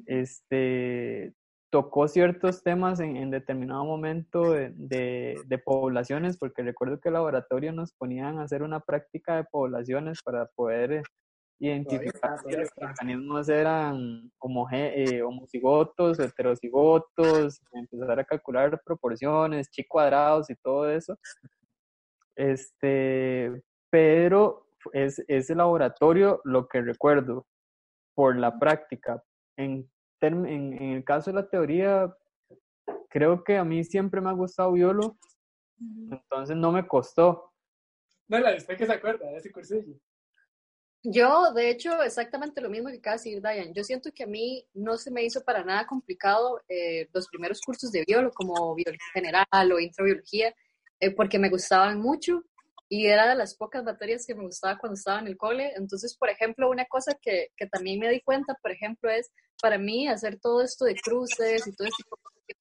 [0.06, 1.34] Este,
[1.72, 7.14] tocó ciertos temas en, en determinado momento de, de, de, poblaciones, porque recuerdo que el
[7.14, 11.04] laboratorio nos ponían a hacer una práctica de poblaciones para poder
[11.60, 14.32] identificar si los organismos eran
[14.72, 21.18] eh, homocigotos, heterocigotos, empezar a calcular proporciones, chi cuadrados y todo eso.
[22.36, 27.46] Este, pero es ese laboratorio lo que recuerdo
[28.16, 29.22] por la práctica.
[29.60, 29.92] En,
[30.22, 32.16] en, en, el caso de la teoría,
[33.10, 35.18] creo que a mí siempre me ha gustado biolo,
[36.10, 37.52] entonces no me costó.
[38.30, 40.00] No, la después que se acuerda de ese cursillo.
[41.04, 43.74] Yo, de hecho, exactamente lo mismo que acaba de decir Diane.
[43.74, 47.60] Yo siento que a mí no se me hizo para nada complicado eh, los primeros
[47.60, 50.54] cursos de biolo, como biología general o introbiología,
[51.02, 52.44] eh, porque me gustaban mucho
[52.90, 55.74] y era de las pocas materias que me gustaba cuando estaba en el cole.
[55.76, 59.78] Entonces, por ejemplo, una cosa que, que también me di cuenta, por ejemplo, es para
[59.78, 62.04] mí hacer todo esto de cruces y todo esto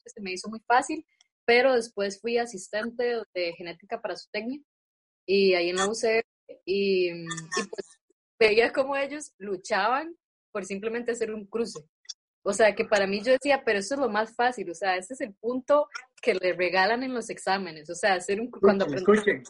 [0.05, 1.07] se me hizo muy fácil,
[1.45, 4.65] pero después fui asistente de genética para su técnica
[5.27, 6.25] y ahí en la UCR
[6.65, 7.27] y, y
[7.71, 7.87] pues
[8.39, 10.15] veía cómo ellos luchaban
[10.53, 11.81] por simplemente hacer un cruce.
[12.43, 14.97] O sea, que para mí yo decía, pero eso es lo más fácil, o sea,
[14.97, 15.89] este es el punto
[16.23, 18.51] que le regalan en los exámenes, o sea, hacer un...
[18.51, 19.43] cuando escuchen.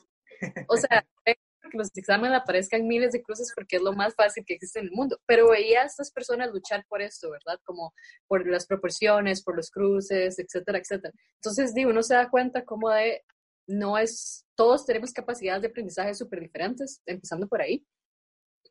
[0.68, 1.36] O sea, que
[1.76, 4.92] los exámenes aparezcan miles de cruces porque es lo más fácil que existe en el
[4.92, 7.60] mundo, pero veía a estas personas luchar por esto, ¿verdad?
[7.64, 7.92] Como
[8.26, 11.12] por las proporciones, por los cruces, etcétera, etcétera.
[11.34, 13.22] Entonces, digo, uno se da cuenta como de,
[13.66, 17.84] no es, todos tenemos capacidades de aprendizaje súper diferentes, empezando por ahí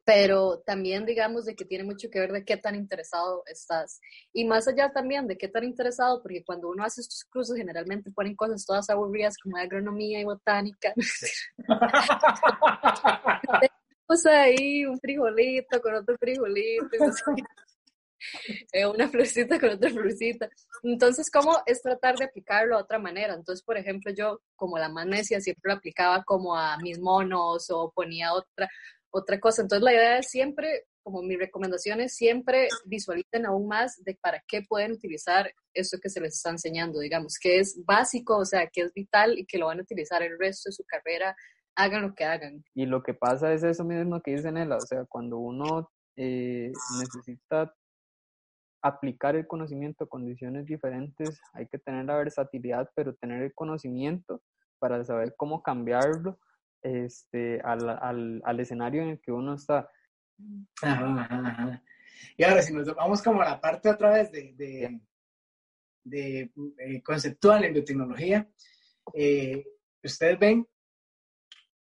[0.07, 3.99] pero también digamos de que tiene mucho que ver de qué tan interesado estás.
[4.31, 8.09] Y más allá también de qué tan interesado, porque cuando uno hace estos cursos generalmente
[8.11, 10.93] ponen cosas todas aburridas como agronomía y botánica.
[14.15, 16.87] sea, ahí un frijolito con otro frijolito.
[18.71, 20.49] Eh, una florcita con otra florcita.
[20.83, 23.33] Entonces, ¿cómo es tratar de aplicarlo de otra manera?
[23.33, 27.91] Entonces, por ejemplo, yo, como la manesia, siempre lo aplicaba como a mis monos o
[27.91, 28.69] ponía otra,
[29.11, 29.61] otra cosa.
[29.61, 34.43] Entonces la idea es siempre, como mi recomendación es siempre visualicen aún más de para
[34.47, 38.67] qué pueden utilizar esto que se les está enseñando, digamos, que es básico, o sea,
[38.67, 41.35] que es vital y que lo van a utilizar el resto de su carrera,
[41.75, 42.63] hagan lo que hagan.
[42.73, 46.71] Y lo que pasa es eso mismo que dice Nela, o sea, cuando uno eh,
[46.99, 47.73] necesita
[48.81, 54.41] aplicar el conocimiento a condiciones diferentes, hay que tener la versatilidad, pero tener el conocimiento
[54.79, 56.39] para saber cómo cambiarlo
[56.81, 59.89] este, al, al, al escenario en el que uno está.
[62.37, 64.99] Y ahora, si nos vamos como a la parte otra vez de, de,
[66.03, 68.47] de eh, conceptual en biotecnología,
[69.13, 69.65] eh,
[70.03, 70.67] ustedes ven,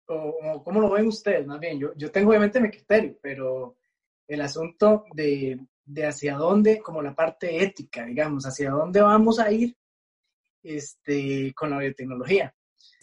[0.08, 3.78] o, cómo lo ven ustedes, más bien, yo, yo tengo obviamente mi criterio, pero
[4.28, 9.52] el asunto de, de hacia dónde, como la parte ética, digamos, hacia dónde vamos a
[9.52, 9.76] ir
[10.64, 12.56] este, con la biotecnología.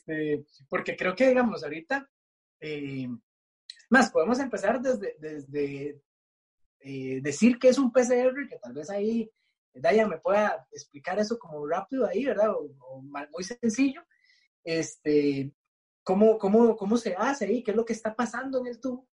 [0.06, 2.08] Este, porque creo que, digamos, ahorita,
[2.60, 3.08] eh,
[3.90, 6.00] más, podemos empezar desde, desde
[6.80, 9.30] eh, decir que es un PCR, que tal vez ahí
[9.74, 12.50] Daya me pueda explicar eso como rápido ahí, ¿verdad?
[12.52, 14.02] O, muy sencillo.
[14.64, 15.52] Este,
[16.02, 19.08] cómo, cómo, cómo se hace ahí, qué es lo que está pasando en el tubo.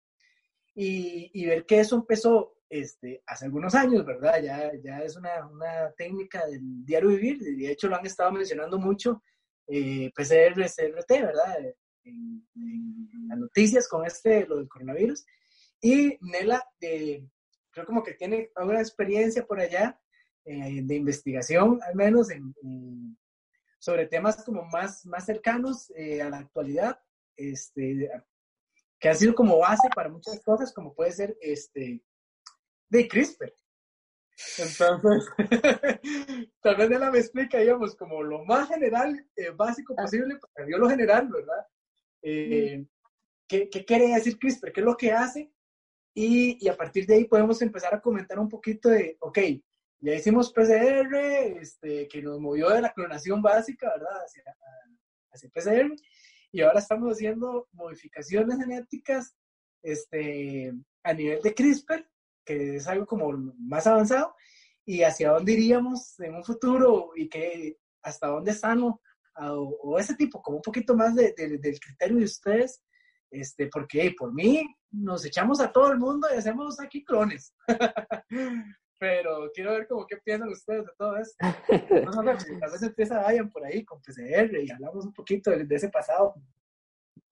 [0.74, 4.42] Y, y ver que eso empezó este, hace algunos años, ¿verdad?
[4.42, 8.78] Ya, ya es una, una técnica del diario vivir, de hecho lo han estado mencionando
[8.78, 9.22] mucho
[9.68, 11.74] eh, PCR, CRT, ¿verdad?
[12.04, 12.46] En,
[13.28, 15.24] las noticias con este, lo del coronavirus.
[15.80, 17.26] Y Nela, eh,
[17.70, 20.00] creo como que tiene alguna experiencia por allá
[20.44, 22.54] eh, de investigación, al menos en,
[23.78, 26.98] sobre temas como más, más cercanos eh, a la actualidad,
[27.36, 28.10] este,
[28.98, 32.02] que ha sido como base para muchas cosas, como puede ser este,
[32.88, 33.52] de CRISPR.
[34.58, 35.30] Entonces,
[36.60, 40.78] tal vez Nela me explica, digamos, como lo más general, eh, básico posible, para yo
[40.78, 41.66] lo general, ¿verdad?
[42.22, 42.84] Eh,
[43.46, 44.72] ¿qué, ¿qué, quiere decir CRISPR?
[44.72, 45.52] ¿Qué es lo que hace?
[46.14, 49.38] Y, y, a partir de ahí podemos empezar a comentar un poquito de, ok,
[50.00, 51.14] ya hicimos PCR,
[51.60, 54.24] este, que nos movió de la clonación básica, ¿verdad?
[54.24, 54.42] Hacia,
[55.32, 55.94] hacia PCR,
[56.52, 59.34] y ahora estamos haciendo modificaciones genéticas
[59.82, 62.06] este, a nivel de CRISPR
[62.44, 64.34] que es algo como más avanzado,
[64.84, 69.00] y hacia dónde iríamos en un futuro y que hasta dónde están o,
[69.36, 72.82] o ese tipo, como un poquito más de, del criterio de ustedes,
[73.30, 77.54] este, porque por mí nos echamos a todo el mundo y hacemos aquí clones.
[79.00, 81.32] Pero quiero ver cómo qué piensan ustedes de todo eso.
[82.04, 85.66] No, no, tal vez empieza vayan por ahí con PCR y hablamos un poquito de,
[85.68, 86.34] ese pasado.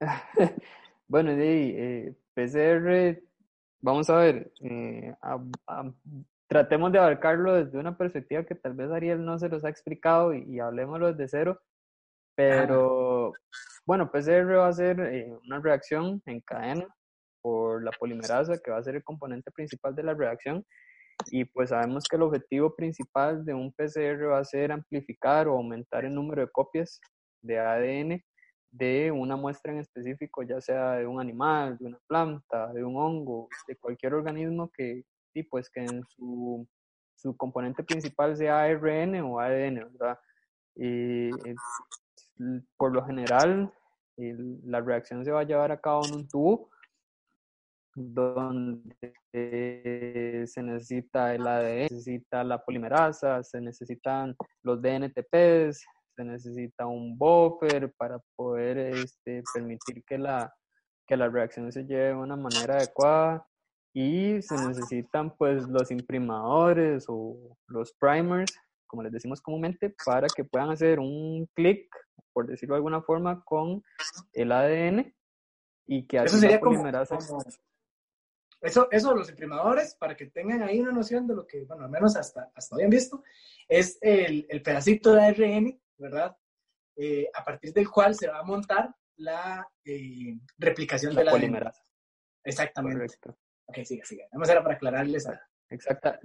[1.06, 3.22] bueno, de, eh, PCR
[3.82, 5.14] vamos a ver, eh,
[6.46, 10.32] tratemos de abarcarlo desde una perspectiva que tal vez Ariel no se los ha explicado
[10.32, 11.60] y, hablemoslo desde cero,
[12.34, 13.32] pero
[13.84, 16.86] bueno, PCR va a ser eh, una reacción en cadena
[17.42, 20.64] por la polimerasa, que va a ser el componente principal de la reacción,
[21.26, 25.54] y pues sabemos que el objetivo principal de un PCR va a ser amplificar o
[25.54, 27.00] aumentar el número de copias
[27.42, 28.22] de ADN
[28.72, 32.96] de una muestra en específico, ya sea de un animal, de una planta, de un
[32.96, 35.04] hongo, de cualquier organismo que,
[35.34, 36.66] y pues que en su,
[37.14, 40.18] su componente principal sea ARN o ADN, ¿verdad?
[40.74, 41.30] Y,
[42.78, 43.70] por lo general,
[44.16, 46.70] la reacción se va a llevar a cabo en un tubo
[47.94, 48.96] donde
[49.32, 57.16] se necesita el ADN, se necesita la polimerasa, se necesitan los DNTPs, se necesita un
[57.16, 60.54] buffer para poder este, permitir que la,
[61.06, 63.46] que la reacción se lleve de una manera adecuada
[63.94, 68.52] y se necesitan pues los imprimadores o los primers,
[68.86, 71.88] como les decimos comúnmente, para que puedan hacer un clic,
[72.32, 73.82] por decirlo de alguna forma, con
[74.32, 75.14] el ADN
[75.86, 76.86] y que eso sería como,
[78.62, 81.90] eso, eso, los imprimadores, para que tengan ahí una noción de lo que, bueno, al
[81.90, 83.24] menos hasta, hasta hoy han visto,
[83.68, 86.36] es el, el pedacito de ARN ¿verdad?
[86.96, 91.82] Eh, a partir del cual se va a montar la eh, replicación de la polimerasa.
[92.44, 92.98] Exactamente.
[92.98, 93.38] Correcto.
[93.66, 94.26] Ok, sigue, sigue.
[94.32, 95.26] Vamos a para aclararles.
[95.26, 95.40] A...
[95.70, 96.20] Exacta.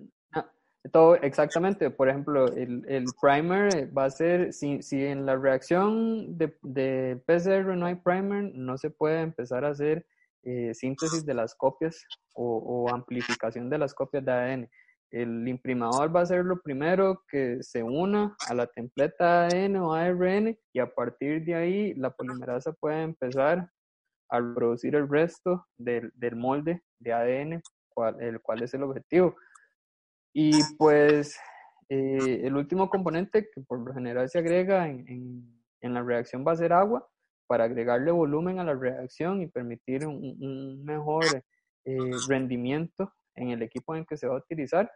[0.91, 1.89] todo, exactamente.
[1.89, 7.21] Por ejemplo, el, el, primer va a ser, si, si en la reacción de, de,
[7.25, 10.05] PCR no hay primer, no se puede empezar a hacer
[10.43, 14.69] eh, síntesis de las copias o, o, amplificación de las copias de ADN.
[15.11, 19.93] El imprimador va a ser lo primero que se una a la templeta ADN o
[19.93, 23.69] ARN y a partir de ahí la polimerasa puede empezar
[24.29, 27.61] a producir el resto del, del molde de ADN,
[28.19, 29.35] el cual es el objetivo.
[30.33, 31.39] Y pues
[31.89, 36.45] eh, el último componente que por lo general se agrega en, en, en, la reacción
[36.45, 37.07] va a ser agua
[37.47, 41.23] para agregarle volumen a la reacción y permitir un, un mejor
[41.85, 41.97] eh,
[42.27, 44.91] rendimiento en el equipo en que se va a utilizar.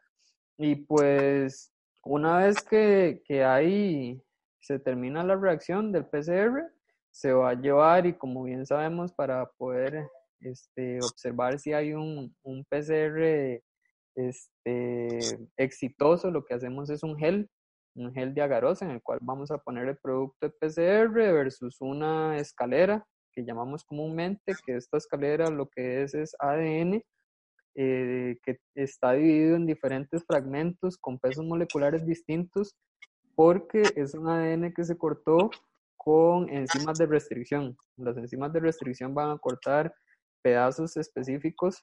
[0.57, 1.73] Y pues
[2.03, 4.21] una vez que, que ahí
[4.59, 6.71] se termina la reacción del PCR,
[7.11, 10.07] se va a llevar y como bien sabemos para poder
[10.39, 13.61] este, observar si hay un, un PCR
[14.15, 15.19] este,
[15.57, 17.49] exitoso, lo que hacemos es un gel,
[17.95, 21.77] un gel de agarosa en el cual vamos a poner el producto de PCR versus
[21.81, 27.01] una escalera que llamamos comúnmente, que esta escalera lo que es es ADN,
[27.75, 32.75] eh, que está dividido en diferentes fragmentos con pesos moleculares distintos,
[33.35, 35.49] porque es un ADN que se cortó
[35.97, 37.77] con enzimas de restricción.
[37.97, 39.93] Las enzimas de restricción van a cortar
[40.41, 41.81] pedazos específicos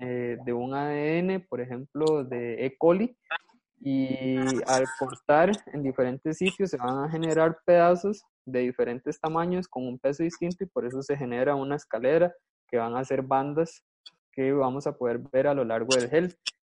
[0.00, 2.76] eh, de un ADN, por ejemplo, de E.
[2.76, 3.16] coli,
[3.84, 9.86] y al cortar en diferentes sitios se van a generar pedazos de diferentes tamaños con
[9.86, 12.32] un peso distinto y por eso se genera una escalera
[12.68, 13.82] que van a ser bandas
[14.32, 16.36] que vamos a poder ver a lo largo del gel.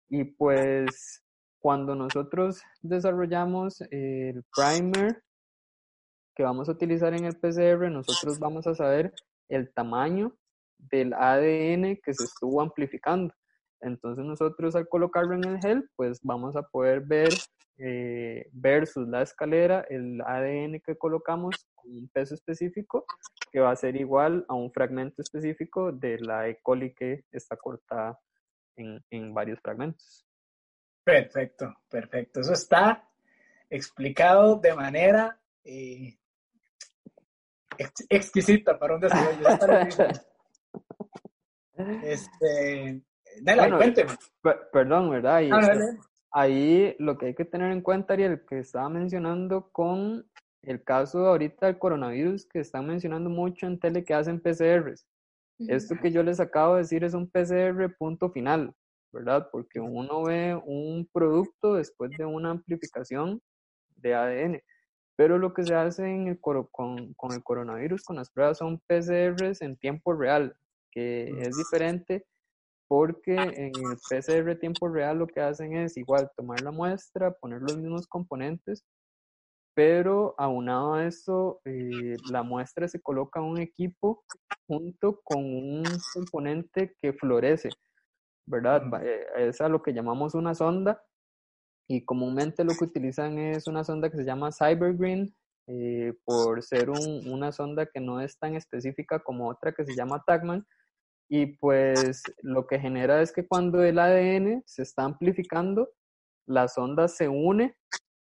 [0.10, 1.24] Y pues
[1.60, 5.24] cuando nosotros desarrollamos el primer
[6.36, 9.14] que vamos a utilizar en el PCR, nosotros vamos a saber
[9.50, 10.36] el tamaño
[10.78, 13.34] del ADN que se estuvo amplificando.
[13.84, 17.30] Entonces nosotros al colocarlo en el gel, pues vamos a poder ver
[17.78, 23.06] eh, versus la escalera el ADN que colocamos con un peso específico
[23.52, 26.60] que va a ser igual a un fragmento específico de la E.
[26.62, 28.20] coli que está cortada
[28.76, 30.26] en, en varios fragmentos.
[31.04, 32.40] Perfecto, perfecto.
[32.40, 33.08] Eso está
[33.70, 36.18] explicado de manera eh,
[38.10, 40.08] exquisita para un desarrollo.
[42.04, 43.02] este,
[43.42, 43.80] bueno,
[44.72, 45.44] perdón, ¿verdad?
[45.52, 45.72] Ah,
[46.32, 50.26] ahí lo que hay que tener en cuenta, Ariel, que estaba mencionando con
[50.64, 55.06] el caso ahorita del coronavirus, que están mencionando mucho en tele que hacen PCRs.
[55.60, 58.74] Esto que yo les acabo de decir es un PCR punto final,
[59.12, 59.48] ¿verdad?
[59.52, 63.42] Porque uno ve un producto después de una amplificación
[63.98, 64.62] de ADN.
[65.16, 68.82] Pero lo que se hace en el con, con, el coronavirus, con las pruebas, son
[68.88, 70.56] PCRs en tiempo real,
[70.92, 72.26] que es diferente
[72.94, 77.60] porque en el PCR tiempo real lo que hacen es igual tomar la muestra, poner
[77.60, 78.86] los mismos componentes,
[79.74, 84.24] pero aunado a eso, eh, la muestra se coloca en un equipo
[84.68, 85.84] junto con un
[86.14, 87.72] componente que florece,
[88.46, 88.84] ¿verdad?
[89.04, 91.02] Eh, es a lo que llamamos una sonda
[91.90, 95.36] y comúnmente lo que utilizan es una sonda que se llama Cybergreen,
[95.66, 100.24] eh, por ser una sonda que no es tan específica como otra que se llama
[100.28, 100.64] Tagman,
[101.30, 105.90] y pues lo que genera es que cuando el ADN se está amplificando,
[106.46, 107.76] la sonda se une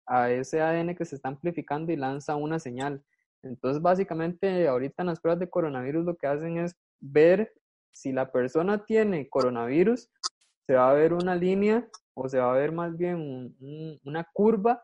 [0.06, 3.04] a ese ADN que se está amplificando y lanza una señal.
[3.42, 7.54] Entonces, básicamente, ahorita en las pruebas de coronavirus lo que hacen es ver
[7.92, 10.10] si la persona tiene coronavirus,
[10.66, 13.56] se va a ver una línea o se va a ver más bien
[14.04, 14.84] una curva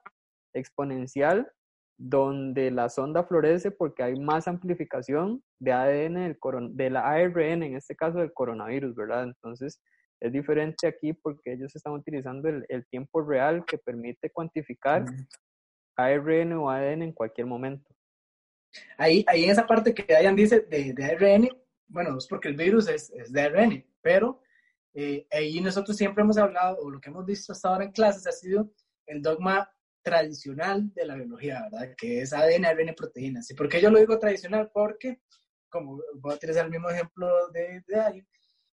[0.53, 1.51] exponencial
[2.01, 6.37] donde la sonda florece porque hay más amplificación de ADN del,
[6.71, 9.25] de la ARN, en este caso del coronavirus, ¿verdad?
[9.25, 9.81] Entonces,
[10.21, 15.03] es diferente aquí porque ellos están utilizando el, tiempo real que permite cuantificar
[15.97, 17.93] ARN o ADN en cualquier momento.
[18.97, 21.49] Ahí, ahí en esa parte que Dayan dice de, de ARN,
[21.87, 24.41] bueno, es porque el virus es, es de ARN, pero
[24.93, 28.25] eh, ahí nosotros siempre hemos hablado, o lo que hemos visto hasta ahora en clases
[28.25, 28.71] ha sido
[29.05, 29.69] el dogma
[30.01, 31.95] tradicional de la biología, ¿verdad?
[31.97, 33.49] Que es ADN, ARN, proteínas.
[33.51, 34.69] ¿Y por qué yo lo digo tradicional?
[34.73, 35.21] Porque,
[35.69, 38.25] como voy a utilizar el mismo ejemplo de, de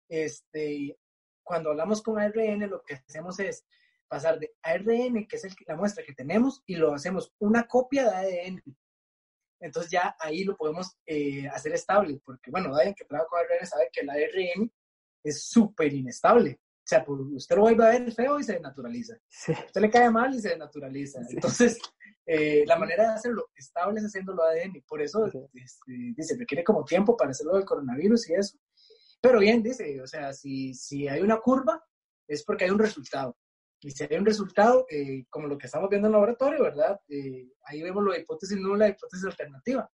[0.08, 0.98] este,
[1.42, 3.66] cuando hablamos con ARN, lo que hacemos es
[4.08, 8.16] pasar de ARN, que es la muestra que tenemos, y lo hacemos una copia de
[8.16, 8.62] ADN.
[9.60, 13.66] Entonces ya ahí lo podemos eh, hacer estable, porque bueno, alguien que trabaja con ARN
[13.66, 14.72] sabe que el ARN
[15.24, 16.60] es súper inestable.
[16.86, 19.16] O sea, pues, usted lo va a ver feo y se naturaliza.
[19.66, 21.20] Usted le cae mal y se naturaliza.
[21.28, 21.80] Entonces,
[22.24, 24.84] eh, la manera de hacerlo estable es haciéndolo ADN.
[24.86, 28.56] Por eso este, dice, requiere como tiempo para hacerlo del coronavirus y eso.
[29.20, 31.84] Pero bien, dice, o sea, si, si hay una curva,
[32.28, 33.36] es porque hay un resultado.
[33.80, 37.00] Y si hay un resultado, eh, como lo que estamos viendo en el laboratorio, ¿verdad?
[37.08, 39.90] Eh, ahí vemos la hipótesis nula, la hipótesis alternativa.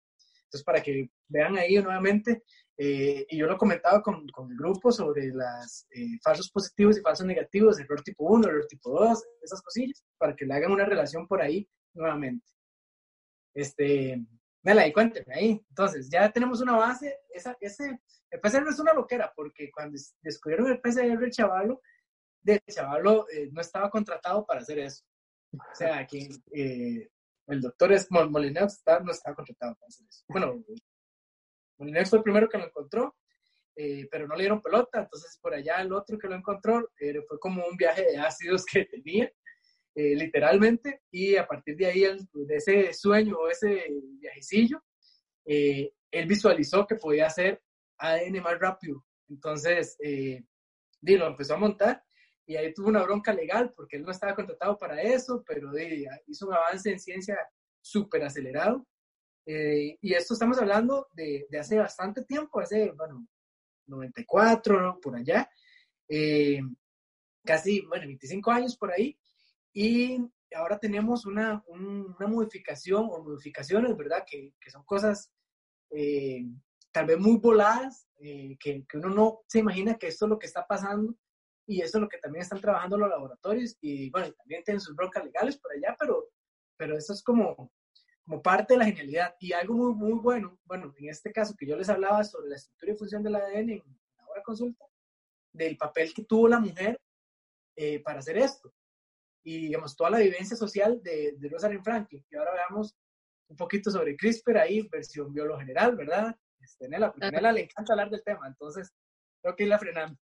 [0.49, 2.43] Entonces, para que vean ahí nuevamente,
[2.79, 7.03] eh, y yo lo comentaba con, con el grupo sobre los eh, falsos positivos y
[7.03, 10.87] falsos negativos, error tipo 1, error tipo 2, esas cosillas, para que le hagan una
[10.87, 12.47] relación por ahí nuevamente.
[13.53, 14.25] Este,
[14.63, 15.67] Mela, y cuénteme ahí.
[15.69, 17.19] Entonces, ya tenemos una base.
[17.29, 21.83] Esa, ese, el PCR es una loquera, porque cuando descubrieron el PCR, el chavalo,
[22.47, 25.05] el chavalo eh, no estaba contratado para hacer eso.
[25.53, 26.29] O sea, que
[27.49, 30.25] el doctor es Molineux no estaba contratado para hacer eso.
[30.29, 30.63] Bueno,
[31.79, 33.17] Molineux fue el primero que lo encontró,
[33.77, 37.23] eh, pero no le dieron pelota, entonces por allá el otro que lo encontró eh,
[37.27, 39.31] fue como un viaje de ácidos que tenía,
[39.95, 43.87] eh, literalmente, y a partir de ahí, de ese sueño o ese
[44.21, 44.83] viajecillo,
[45.45, 47.63] él visualizó que podía hacer
[47.97, 49.05] ADN más rápido.
[49.29, 49.97] Entonces,
[51.01, 52.05] lo empezó a montar
[52.49, 55.71] y ahí tuvo una bronca legal porque él no estaba contratado para eso, pero
[56.27, 57.39] hizo un avance en ciencia
[57.79, 58.87] súper acelerado.
[59.45, 63.29] Eh, y esto estamos hablando de, de, hace bastante tiempo, hace, bueno,
[63.87, 65.51] 94, por allá,
[66.09, 66.63] eh,
[67.45, 69.19] casi, bueno, 25 años por ahí.
[69.75, 70.19] Y
[70.55, 74.25] ahora tenemos una, una modificación o modificaciones, ¿verdad?
[74.27, 75.31] Que, que son cosas
[75.91, 76.47] eh,
[76.93, 80.47] tal vez muy voladas, que, que uno no se imagina que esto es lo que
[80.47, 81.15] está pasando
[81.69, 84.97] y eso es lo que también están trabajando los laboratorios y bueno, también tienen sus
[84.97, 86.31] broncas legales por allá, pero,
[86.79, 87.71] pero eso es como,
[88.25, 89.37] como parte de la genialidad.
[89.39, 92.57] Y algo muy, muy bueno, bueno, en este caso que yo les hablaba sobre la
[92.57, 94.87] estructura y función del ADN en la hora consulta,
[95.53, 96.99] del papel que tuvo la mujer
[97.77, 98.73] eh, para hacer esto.
[99.45, 102.25] Y digamos, toda la vivencia social de, de Rosalind Franklin.
[102.31, 102.97] Y ahora veamos
[103.49, 106.35] un poquito sobre CRISPR ahí, versión biólogo general, ¿verdad?
[106.61, 108.91] Este, Nela, porque Nela le encanta hablar del tema, entonces
[109.43, 110.19] creo que la frenando.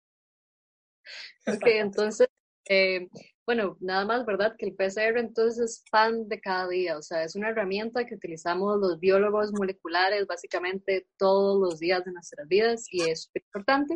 [1.47, 2.27] Ok, entonces,
[2.67, 3.07] eh,
[3.45, 4.55] bueno, nada más, ¿verdad?
[4.57, 8.15] Que el PCR entonces es pan de cada día, o sea, es una herramienta que
[8.15, 13.95] utilizamos los biólogos moleculares básicamente todos los días de nuestras vidas y es súper importante.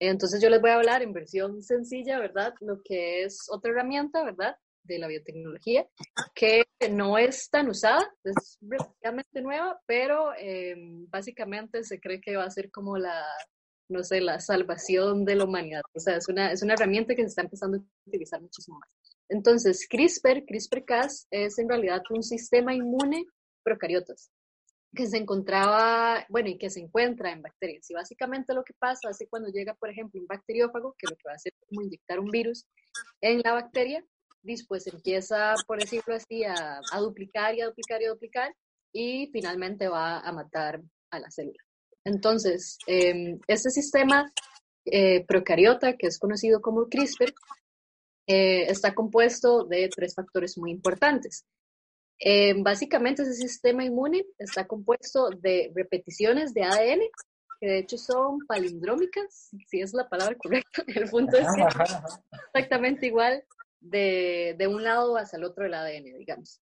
[0.00, 2.54] Entonces yo les voy a hablar en versión sencilla, ¿verdad?
[2.60, 4.56] Lo que es otra herramienta, ¿verdad?
[4.82, 5.86] De la biotecnología,
[6.34, 10.74] que no es tan usada, es relativamente nueva, pero eh,
[11.08, 13.24] básicamente se cree que va a ser como la
[13.92, 15.82] no sé, la salvación de la humanidad.
[15.94, 18.90] O sea, es una, es una herramienta que se está empezando a utilizar muchísimo más.
[19.28, 23.26] Entonces, CRISPR, CRISPR-Cas, es en realidad un sistema inmune
[23.62, 24.30] procariotas
[24.94, 27.88] que se encontraba, bueno, y que se encuentra en bacterias.
[27.90, 31.16] Y básicamente lo que pasa es que cuando llega, por ejemplo, un bacteriófago, que lo
[31.16, 32.66] que va a hacer es como inyectar un virus
[33.22, 34.04] en la bacteria,
[34.42, 38.54] después empieza, por decirlo así, a, a duplicar y a duplicar y a duplicar,
[38.92, 41.58] y finalmente va a matar a la célula.
[42.04, 44.32] Entonces, eh, este sistema
[44.84, 47.32] eh, procariota, que es conocido como CRISPR,
[48.26, 51.44] eh, está compuesto de tres factores muy importantes.
[52.18, 57.00] Em, básicamente, ese sistema inmune está compuesto de repeticiones de ADN,
[57.60, 60.82] que de hecho son palindrómicas, si es la palabra correcta.
[60.86, 61.62] El punto es que
[62.54, 63.44] exactamente igual
[63.80, 66.60] de, de un lado hacia el otro del ADN, digamos.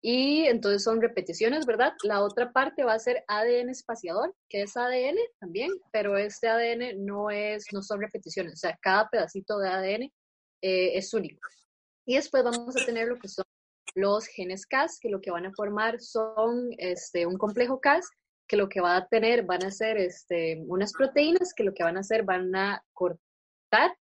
[0.00, 1.92] Y entonces son repeticiones, ¿verdad?
[2.04, 7.04] La otra parte va a ser ADN espaciador, que es ADN también, pero este ADN
[7.04, 10.02] no, es, no son repeticiones, o sea, cada pedacito de ADN
[10.62, 11.40] eh, es único.
[12.06, 13.44] Y después vamos a tener lo que son
[13.94, 18.08] los genes Cas, que lo que van a formar son este, un complejo Cas,
[18.46, 21.82] que lo que va a tener van a ser este, unas proteínas que lo que
[21.82, 23.96] van a hacer van a cortar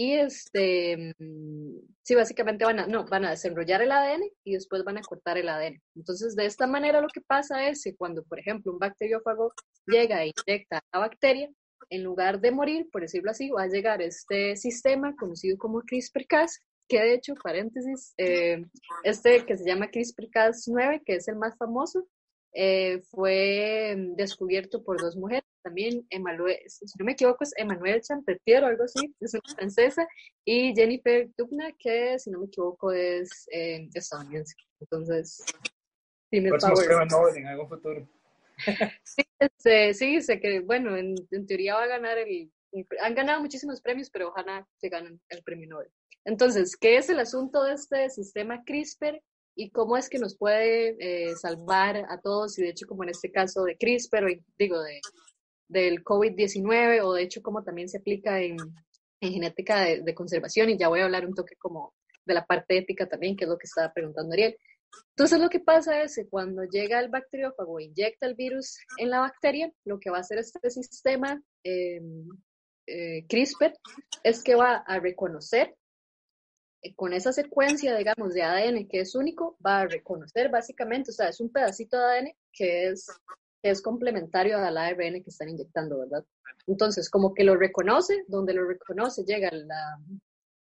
[0.00, 4.82] y este, mm, sí, básicamente van a, no, van a desenrollar el ADN y después
[4.82, 5.78] van a cortar el ADN.
[5.94, 9.52] Entonces, de esta manera lo que pasa es que cuando, por ejemplo, un bacteriófago
[9.86, 11.50] llega e inyecta a la bacteria,
[11.90, 16.60] en lugar de morir, por decirlo así, va a llegar este sistema conocido como CRISPR-Cas,
[16.88, 18.64] que de hecho, paréntesis, eh,
[19.04, 22.06] este que se llama CRISPR-Cas9, que es el más famoso,
[22.52, 28.64] eh, fue descubierto por dos mujeres, también Emmanuel, si no me equivoco es Emmanuel Champetier
[28.64, 30.06] o algo así, es una francesa,
[30.44, 34.54] y Jennifer Dubna, que si no me equivoco es eh, estadounidense.
[34.80, 35.44] Entonces,
[36.30, 37.06] tiene power.
[37.10, 38.08] Nobel en algún futuro.
[39.04, 42.50] sí, este, sí, sé que, bueno, en, en, teoría va a ganar el,
[43.00, 45.90] han ganado muchísimos premios, pero ojalá se ganen el premio Nobel.
[46.24, 49.20] Entonces, ¿qué es el asunto de este sistema CRISPR?
[49.54, 53.10] Y cómo es que nos puede eh, salvar a todos, y de hecho como en
[53.10, 55.00] este caso de CRISPR, digo, de,
[55.68, 58.56] del COVID-19, o de hecho como también se aplica en,
[59.20, 61.94] en genética de, de, conservación, y ya voy a hablar un toque como
[62.24, 64.56] de la parte ética también, que es lo que estaba preguntando Ariel.
[65.16, 69.10] Entonces lo que pasa es que cuando llega el bacteriófago e inyecta el virus en
[69.10, 72.00] la bacteria, lo que va a hacer este sistema eh,
[72.86, 73.72] eh, CRISPR
[74.22, 75.76] es que va a reconocer
[76.96, 81.28] con esa secuencia, digamos, de ADN que es único, va a reconocer básicamente, o sea,
[81.28, 83.06] es un pedacito de ADN que es,
[83.62, 86.24] que es complementario al ARN que están inyectando, ¿verdad?
[86.66, 89.50] Entonces, como que lo reconoce, donde lo reconoce llega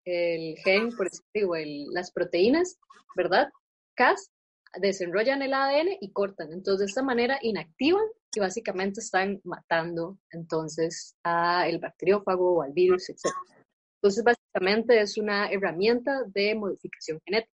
[0.05, 2.77] el gen, por ejemplo, el, las proteínas,
[3.15, 3.49] ¿verdad?
[3.95, 4.31] Cas,
[4.79, 6.51] desenrollan el ADN y cortan.
[6.53, 13.09] Entonces, de esta manera inactivan y básicamente están matando entonces al bacteriófago o al virus,
[13.09, 13.33] etc.
[14.01, 14.23] Entonces,
[14.53, 17.53] básicamente es una herramienta de modificación genética.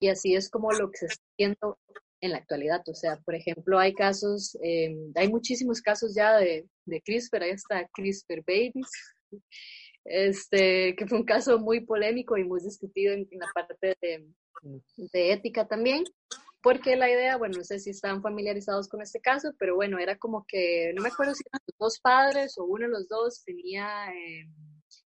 [0.00, 1.78] Y así es como lo que se está haciendo
[2.20, 2.82] en la actualidad.
[2.88, 7.50] O sea, por ejemplo, hay casos, eh, hay muchísimos casos ya de, de CRISPR, ahí
[7.50, 8.90] está CRISPR Babies,
[10.04, 14.26] este, que fue un caso muy polémico y muy discutido en, en la parte de,
[14.96, 16.04] de, ética también,
[16.62, 20.16] porque la idea, bueno, no sé si están familiarizados con este caso, pero bueno, era
[20.16, 23.44] como que, no me acuerdo si eran los dos padres o uno de los dos
[23.44, 24.12] tenía...
[24.12, 24.48] Eh,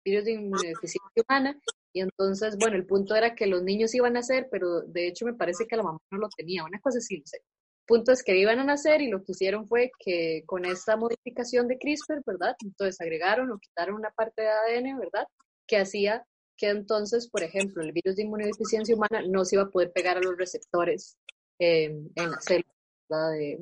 [0.07, 1.59] virus de inmunodeficiencia humana.
[1.93, 5.25] Y entonces, bueno, el punto era que los niños iban a nacer, pero de hecho
[5.25, 7.39] me parece que la mamá no lo tenía, una cosa así, no sé.
[7.85, 11.67] Punto es que iban a nacer y lo que hicieron fue que con esta modificación
[11.67, 12.55] de CRISPR, ¿verdad?
[12.61, 15.25] Entonces agregaron o quitaron una parte de ADN, ¿verdad?
[15.65, 16.25] Que hacía
[16.57, 20.17] que entonces, por ejemplo, el virus de inmunodeficiencia humana no se iba a poder pegar
[20.17, 21.17] a los receptores
[21.59, 21.85] eh,
[22.15, 23.59] en la célula de,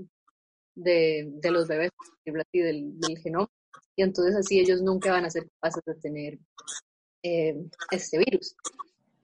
[0.76, 1.92] de, de, los bebés
[2.52, 3.50] y del, del, genoma.
[3.96, 6.40] Y entonces así ellos nunca van a ser capaces de tener
[7.24, 7.56] eh,
[7.92, 8.56] este virus.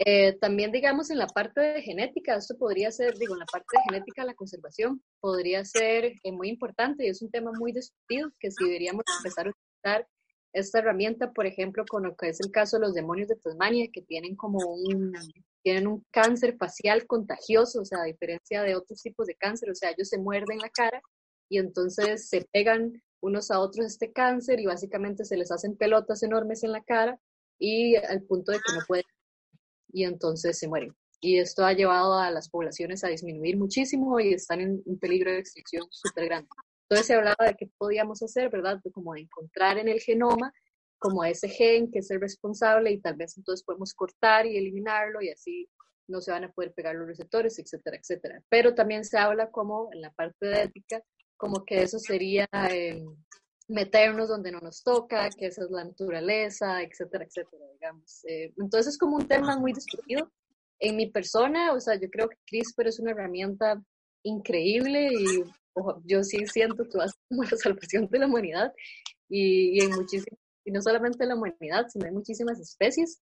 [0.04, 3.68] Eh, también, digamos, en la parte de genética, esto podría ser, digo, en la parte
[3.74, 8.32] de genética, la conservación podría ser eh, muy importante y es un tema muy discutido
[8.40, 10.08] que si deberíamos empezar a utilizar
[10.54, 13.90] esta herramienta, por ejemplo, con lo que es el caso de los demonios de Tasmania,
[13.94, 15.14] que tienen como un,
[15.62, 19.76] tienen un cáncer facial contagioso, o sea, a diferencia de otros tipos de cáncer, o
[19.76, 21.00] sea, ellos se muerden la cara
[21.48, 26.24] y entonces se pegan unos a otros este cáncer y básicamente se les hacen pelotas
[26.24, 27.20] enormes en la cara
[27.60, 29.06] y al punto de que no pueden
[29.94, 30.96] y entonces se mueren.
[31.20, 35.32] Y esto ha llevado a las poblaciones a disminuir muchísimo y están en un peligro
[35.32, 36.50] de extinción súper grande.
[36.84, 38.82] Entonces se hablaba de qué podíamos hacer, ¿verdad?
[38.92, 40.52] como de encontrar en el genoma
[41.02, 45.20] como ese gen que es el responsable y tal vez entonces podemos cortar y eliminarlo
[45.22, 45.68] y así
[46.08, 48.44] no se van a poder pegar los receptores, etcétera, etcétera.
[48.50, 51.02] Pero también se habla como en la parte de ética,
[51.42, 53.04] como que eso sería eh,
[53.68, 58.24] meternos donde no nos toca, que esa es la naturaleza, etcétera, etcétera, digamos.
[58.26, 60.32] Eh, entonces es como un tema muy discutido.
[60.80, 63.82] En mi persona, o sea, yo creo que CRISPR es una herramienta
[64.24, 65.44] increíble y
[66.06, 68.72] yo sí siento que va a ser como la salvación de la humanidad
[69.28, 73.20] y, y en muchísimas, y no solamente la humanidad, sino en muchísimas especies,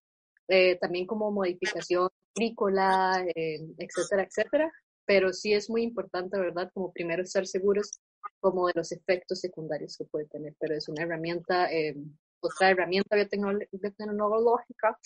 [0.49, 4.69] eh, también como modificación agrícola, eh, etcétera, etcétera.
[5.05, 6.69] Pero sí es muy importante, ¿verdad?
[6.73, 7.99] Como primero estar seguros
[8.39, 11.95] como de los efectos secundarios que puede tener, pero es una herramienta, eh,
[12.39, 14.97] otra herramienta biotecnológica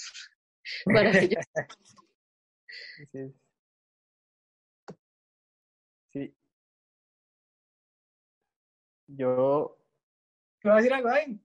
[0.85, 1.45] para ellos.
[3.11, 3.33] Sí.
[6.11, 6.35] sí.
[9.07, 9.77] Yo...
[10.63, 11.39] ¿Me vas a decir algo ahí?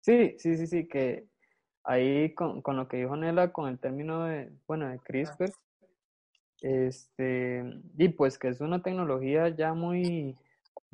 [0.00, 1.26] Sí, sí, sí, sí, que
[1.84, 5.52] ahí con, con lo que dijo Nela, con el término de, bueno, de CRISPR,
[6.60, 7.62] este,
[7.98, 10.36] y pues que es una tecnología ya muy,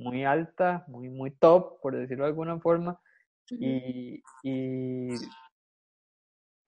[0.01, 2.99] muy alta, muy, muy top, por decirlo de alguna forma,
[3.51, 5.09] y, y,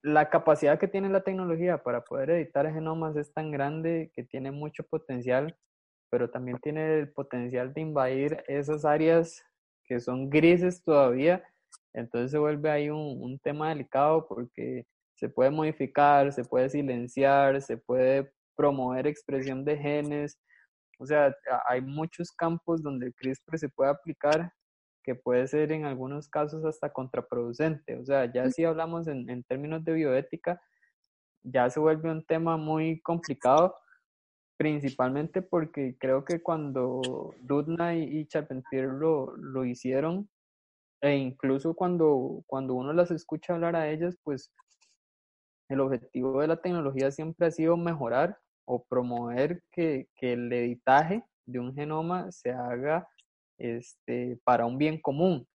[0.03, 4.51] la capacidad que tiene la tecnología para poder editar genomas es tan grande que tiene
[4.51, 5.57] mucho potencial,
[6.09, 9.41] pero también tiene el potencial de invadir esas áreas
[9.85, 11.43] que son grises todavía,
[11.93, 17.61] entonces se vuelve ahí un, un tema delicado porque se puede modificar, se puede silenciar,
[17.61, 20.37] se puede promover expresión de genes,
[21.03, 21.35] o sea,
[21.67, 24.51] hay muchos campos donde el CRISPR se puede aplicar
[25.03, 27.97] que puede ser en algunos casos hasta contraproducente.
[27.97, 30.61] O sea, ya si hablamos en, en términos de bioética,
[31.43, 33.75] ya se vuelve un tema muy complicado,
[34.57, 37.01] principalmente porque creo que cuando
[37.41, 40.29] Dudna y, Charpentier lo, lo hicieron,
[41.01, 44.53] e incluso cuando, cuando uno las escucha hablar a ellas, pues
[45.69, 51.23] el objetivo de la tecnología siempre ha sido mejorar o promover que, que, el editaje
[51.45, 53.07] de un genoma se haga
[53.57, 55.47] este, para un bien común.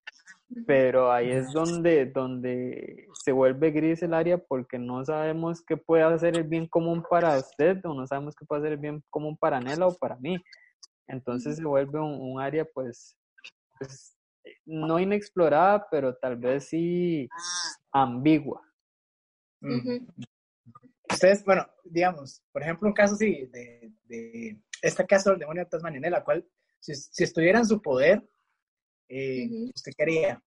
[0.67, 6.03] Pero ahí es donde, donde se vuelve gris el área porque no sabemos qué puede
[6.05, 9.37] hacer el bien común para usted o no sabemos qué puede hacer el bien común
[9.37, 10.43] para Nela o para mí.
[11.07, 13.17] Entonces se vuelve un, un área pues,
[13.79, 14.17] pues,
[14.65, 17.29] no inexplorada, pero tal vez sí
[17.93, 18.63] ambigua.
[21.11, 25.71] Ustedes, bueno, digamos, por ejemplo, un caso así, de, de este caso del demonio de
[25.71, 26.47] Tasmania, en la cual,
[26.81, 28.23] si, si estuviera en su poder,
[29.09, 30.43] eh, ¿usted quería?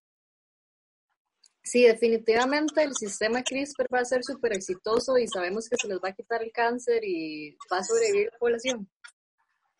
[1.64, 5.98] Sí, definitivamente el sistema CRISPR va a ser súper exitoso y sabemos que se les
[5.98, 8.90] va a quitar el cáncer y va a sobrevivir la población.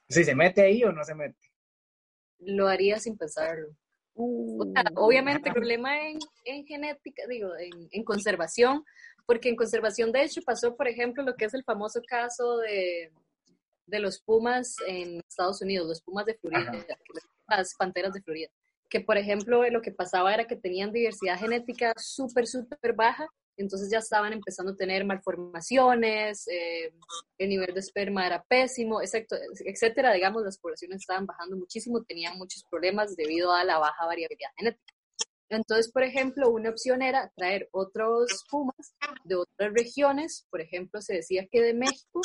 [0.09, 1.39] ¿Si se mete ahí o no se mete?
[2.39, 3.69] Lo haría sin pensarlo.
[4.15, 8.85] Uh, obviamente el problema en, en genética, digo, en, en, conservación,
[9.27, 13.11] porque en conservación de hecho pasó, por ejemplo, lo que es el famoso caso de,
[13.87, 16.73] de los pumas en Estados Unidos, los pumas de Florida,
[17.49, 18.49] las panteras de Florida,
[18.89, 23.91] que por ejemplo lo que pasaba era que tenían diversidad genética súper, súper baja, entonces
[23.91, 26.93] ya estaban empezando a tener malformaciones, eh,
[27.39, 32.65] el nivel de esperma era pésimo, etcétera, digamos, las poblaciones estaban bajando muchísimo, tenían muchos
[32.65, 34.92] problemas debido a la baja variabilidad genética.
[35.53, 38.95] Entonces, por ejemplo, una opción era traer otros pumas
[39.25, 42.23] de otras regiones, por ejemplo, se decía que de México,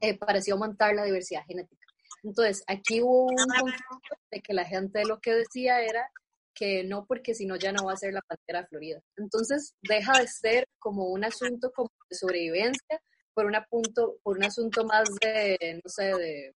[0.00, 0.16] eh,
[0.52, 1.84] aumentar la diversidad genética.
[2.22, 3.98] Entonces, aquí hubo un conflicto
[4.30, 6.08] de que la gente lo que decía era
[6.54, 9.02] que no porque si no ya no va a ser la pantera florida.
[9.16, 13.02] Entonces deja de ser como un asunto como de sobrevivencia
[13.34, 16.54] por un asunto más de, no sé, de,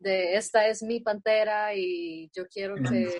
[0.00, 3.16] de esta es mi pantera y yo quiero que,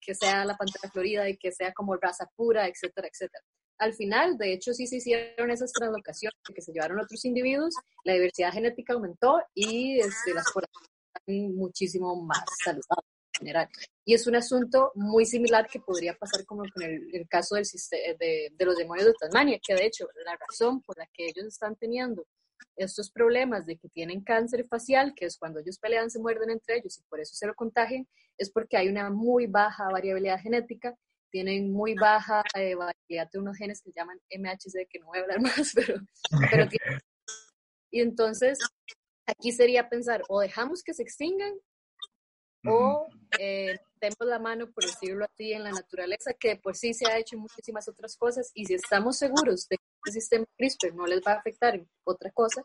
[0.00, 3.44] que sea la pantera florida y que sea como raza pura, etcétera, etcétera.
[3.78, 8.14] Al final, de hecho, sí se hicieron esas translocaciones que se llevaron otros individuos, la
[8.14, 13.68] diversidad genética aumentó y este, las poblaciones están muchísimo más saludables general.
[14.04, 17.64] Y es un asunto muy similar que podría pasar como con el, caso del,
[18.18, 21.46] de, de los demonios de Tasmania, que de hecho la razón por la que ellos
[21.46, 22.24] están teniendo
[22.76, 26.78] estos problemas de que tienen cáncer facial, que es cuando ellos pelean, se muerden entre
[26.78, 28.06] ellos y por eso se lo contagian,
[28.38, 30.96] es porque hay una muy baja variabilidad genética,
[31.30, 35.18] tienen muy baja eh, variabilidad de unos genes que se llaman MHC, que no voy
[35.18, 36.00] a hablar más, pero,
[36.50, 36.68] pero
[37.90, 38.58] y entonces
[39.26, 41.54] aquí sería pensar, o dejamos que se extingan
[42.66, 43.06] o
[43.38, 47.18] eh, tenemos la mano, por decirlo así, en la naturaleza, que por sí se ha
[47.18, 51.20] hecho muchísimas otras cosas, y si estamos seguros de que el sistema CRISPR no les
[51.20, 52.62] va a afectar en otra cosa,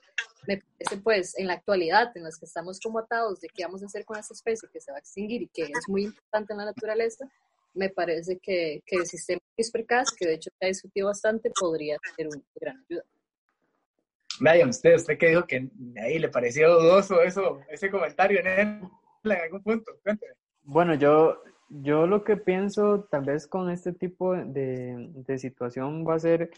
[0.48, 3.84] me parece pues en la actualidad, en las que estamos como atados de qué vamos
[3.84, 6.54] a hacer con esa especie que se va a extinguir y que es muy importante
[6.54, 7.26] en la naturaleza,
[7.74, 11.98] me parece que, que el sistema CRISPR-Cas, que de hecho se ha discutido bastante, podría
[12.16, 13.04] ser una gran ayuda.
[14.42, 15.70] Vaya, usted, usted que dijo que
[16.02, 18.90] ahí le pareció dudoso eso, ese comentario en él
[19.26, 19.92] en algún punto?
[20.72, 26.14] Bueno, yo, yo lo que pienso tal vez con este tipo de, de, situación va
[26.14, 26.52] a ser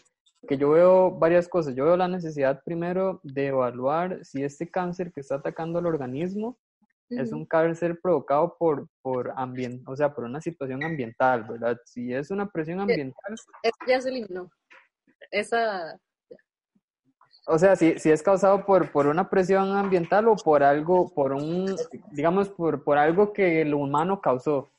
[0.46, 1.74] que yo veo varias cosas.
[1.74, 6.58] Yo veo la necesidad primero de evaluar si este cáncer que está atacando al organismo
[7.08, 11.78] es un cáncer provocado por, por ambiente, o sea, por una situación ambiental, ¿verdad?
[11.86, 13.34] Si es una presión ambiental.
[13.88, 14.50] ya se eliminó.
[15.30, 15.98] Esa,
[17.46, 21.32] o sea, si, si es causado por, por una presión ambiental o por algo, por
[21.32, 21.74] un,
[22.12, 24.70] digamos, por, por algo que el humano causó.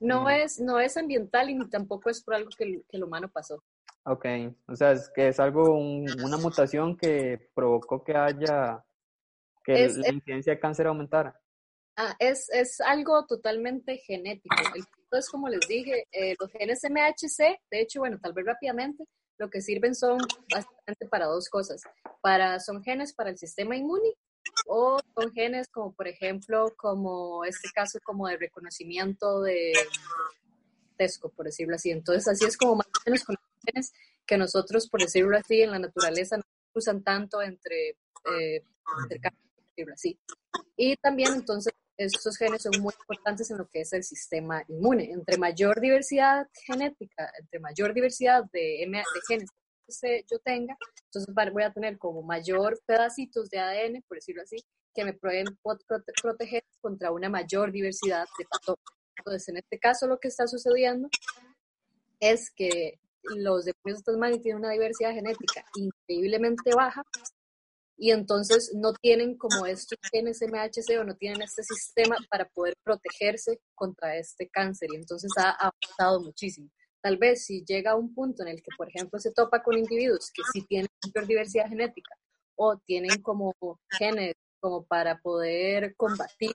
[0.00, 3.04] no, es, no es ambiental y ni tampoco es por algo que el, que el
[3.04, 3.62] humano pasó.
[4.04, 4.26] Ok,
[4.66, 8.84] o sea, es que es algo, una mutación que provocó que haya,
[9.64, 11.38] que la incidencia de cáncer aumentara.
[11.96, 14.56] Ah, es, es algo totalmente genético.
[14.74, 19.04] Entonces, como les dije, eh, los genes MHC, de hecho, bueno, tal vez rápidamente,
[19.38, 20.18] lo que sirven son
[20.52, 21.82] básicamente para dos cosas.
[22.20, 24.14] Para, son genes para el sistema inmune
[24.66, 29.72] o son genes como, por ejemplo, como este caso como de reconocimiento de
[30.96, 31.90] tesco, por decirlo así.
[31.90, 33.92] Entonces, así es como más o menos con los genes
[34.26, 39.94] que nosotros, por decirlo así, en la naturaleza no usan tanto entre, eh, por decirlo
[39.94, 40.18] así.
[40.76, 41.72] Y también, entonces,
[42.06, 45.10] estos genes son muy importantes en lo que es el sistema inmune.
[45.10, 48.86] Entre mayor diversidad genética, entre mayor diversidad de,
[49.28, 49.50] genes
[50.00, 50.76] que yo tenga,
[51.06, 54.56] entonces voy a tener como mayor pedacitos de ADN, por decirlo así,
[54.94, 55.46] que me pueden
[56.22, 59.02] proteger contra una mayor diversidad de patógenos.
[59.18, 61.08] Entonces, en este caso, lo que está sucediendo
[62.20, 67.02] es que los demonios de Tasmania tienen una diversidad genética increíblemente baja
[67.96, 72.74] y entonces no tienen como estos genes MHC o no tienen este sistema para poder
[72.82, 76.68] protegerse contra este cáncer y entonces ha avanzado muchísimo.
[77.00, 79.76] Tal vez si llega a un punto en el que, por ejemplo, se topa con
[79.76, 82.14] individuos que sí tienen mayor diversidad genética
[82.56, 83.54] o tienen como
[83.98, 86.52] genes como para poder combatir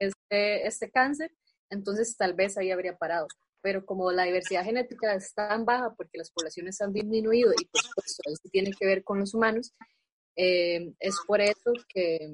[0.00, 1.30] este, este cáncer,
[1.70, 3.28] entonces tal vez ahí habría parado.
[3.62, 7.80] Pero como la diversidad genética es tan baja porque las poblaciones han disminuido y por
[7.80, 9.72] supuesto eso tiene que ver con los humanos,
[10.36, 12.30] eh, es por eso que,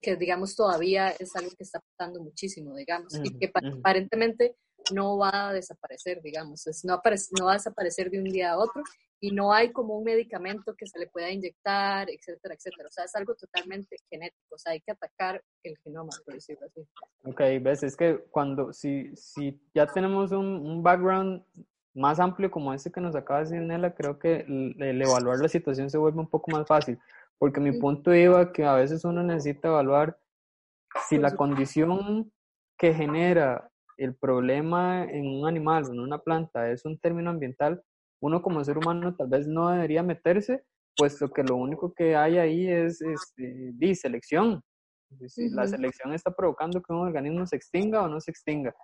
[0.00, 4.56] que, digamos, todavía es algo que está pasando muchísimo, digamos, y que aparentemente
[4.92, 7.00] no va a desaparecer, digamos, es, no,
[7.38, 8.82] no va a desaparecer de un día a otro
[9.20, 12.88] y no hay como un medicamento que se le pueda inyectar, etcétera, etcétera.
[12.88, 16.66] O sea, es algo totalmente genético, o sea, hay que atacar el genoma, por decirlo
[16.66, 16.80] así.
[17.22, 21.44] Ok, ves, es que cuando, si, si ya tenemos un, un background
[21.94, 25.48] más amplio como este que nos acaba de decir Nela, creo que el, evaluar la
[25.48, 26.98] situación se vuelve un poco más fácil,
[27.38, 30.18] porque mi punto iba que a veces uno necesita evaluar
[31.08, 32.30] si la condición
[32.78, 37.82] que genera el problema en un animal o en una planta es un término ambiental,
[38.20, 40.64] uno como ser humano tal vez no debería meterse,
[40.96, 44.62] puesto que lo único que hay ahí es, este, selección.
[45.50, 48.74] La selección está provocando que un organismo se extinga o no se extinga.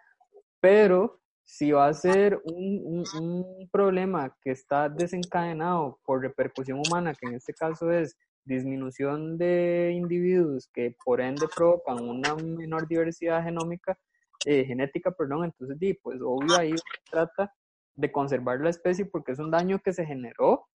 [0.61, 7.27] Pero si va a ser un, un, problema que está desencadenado por repercusión humana, que
[7.27, 13.99] en este caso es disminución de individuos que por ende provocan una menor diversidad genómica,
[14.45, 16.75] eh, genética, perdón, entonces, di, pues obvio ahí
[17.11, 17.51] trata
[17.95, 20.69] de conservar la especie porque es un daño que se generó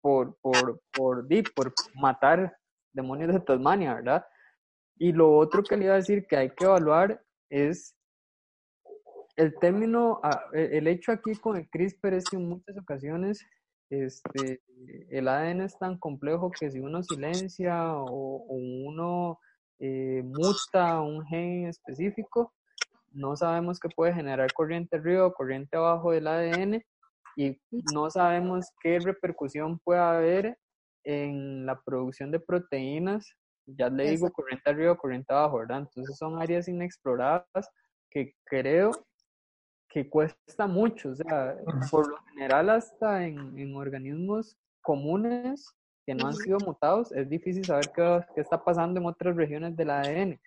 [0.00, 2.56] por, por, por, di, por matar
[2.92, 4.26] demonios de Tasmania, ¿verdad?
[4.98, 7.94] Y lo otro que le iba a decir que hay que evaluar es
[9.36, 13.44] el término, ah, e, el hecho aquí con el CRISPR es que en muchas ocasiones
[13.90, 14.62] este,
[15.10, 19.38] el ADN es tan complejo que si uno silencia o, uno
[19.78, 22.54] eh, muta un gen específico,
[23.10, 26.82] no sabemos qué puede generar corriente arriba o corriente abajo del ADN
[27.36, 27.60] y
[27.92, 30.58] no sabemos qué repercusión puede haber
[31.04, 33.34] en la producción de proteínas,
[33.66, 35.80] ya le digo corriente arriba o corriente abajo, ¿verdad?
[35.80, 37.70] Entonces son áreas inexploradas
[38.10, 38.92] que creo
[39.92, 41.56] que cuesta mucho, o sea,
[41.90, 45.70] por lo general hasta en, organismos comunes
[46.06, 49.76] que no han sido mutados, es difícil saber qué, qué está pasando en otras regiones
[49.76, 50.40] del ADN.